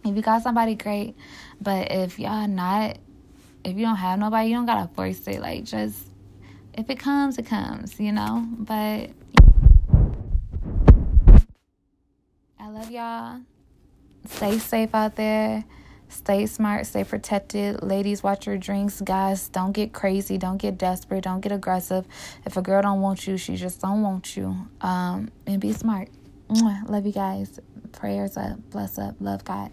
If 0.04 0.16
you 0.16 0.22
got 0.22 0.42
somebody 0.42 0.74
great. 0.74 1.14
But 1.60 1.90
if 1.90 2.18
y'all 2.18 2.48
not 2.48 2.98
if 3.64 3.76
you 3.76 3.84
don't 3.84 3.96
have 3.96 4.18
nobody 4.18 4.48
you 4.48 4.56
don't 4.56 4.66
gotta 4.66 4.88
force 4.94 5.26
it. 5.28 5.40
Like 5.40 5.64
just 5.64 6.08
if 6.74 6.88
it 6.88 6.98
comes 6.98 7.38
it 7.38 7.46
comes 7.46 7.98
you 7.98 8.12
know? 8.12 8.46
But 8.58 9.10
i 12.58 12.68
love 12.68 12.90
y'all. 12.90 13.40
Stay 14.26 14.58
safe 14.58 14.94
out 14.94 15.16
there 15.16 15.64
Stay 16.10 16.44
smart, 16.46 16.86
stay 16.86 17.04
protected. 17.04 17.82
Ladies, 17.82 18.22
watch 18.22 18.46
your 18.46 18.58
drinks. 18.58 19.00
Guys, 19.00 19.48
don't 19.48 19.72
get 19.72 19.92
crazy, 19.92 20.38
don't 20.38 20.58
get 20.58 20.76
desperate, 20.76 21.22
don't 21.22 21.40
get 21.40 21.52
aggressive. 21.52 22.04
If 22.44 22.56
a 22.56 22.62
girl 22.62 22.82
don't 22.82 23.00
want 23.00 23.26
you, 23.26 23.36
she 23.36 23.56
just 23.56 23.80
don't 23.80 24.02
want 24.02 24.36
you. 24.36 24.68
Um, 24.80 25.30
and 25.46 25.60
be 25.60 25.72
smart. 25.72 26.08
Love 26.48 27.06
you 27.06 27.12
guys. 27.12 27.60
Prayers 27.92 28.36
up, 28.36 28.58
bless 28.70 28.98
up, 28.98 29.14
love 29.20 29.44
God. 29.44 29.70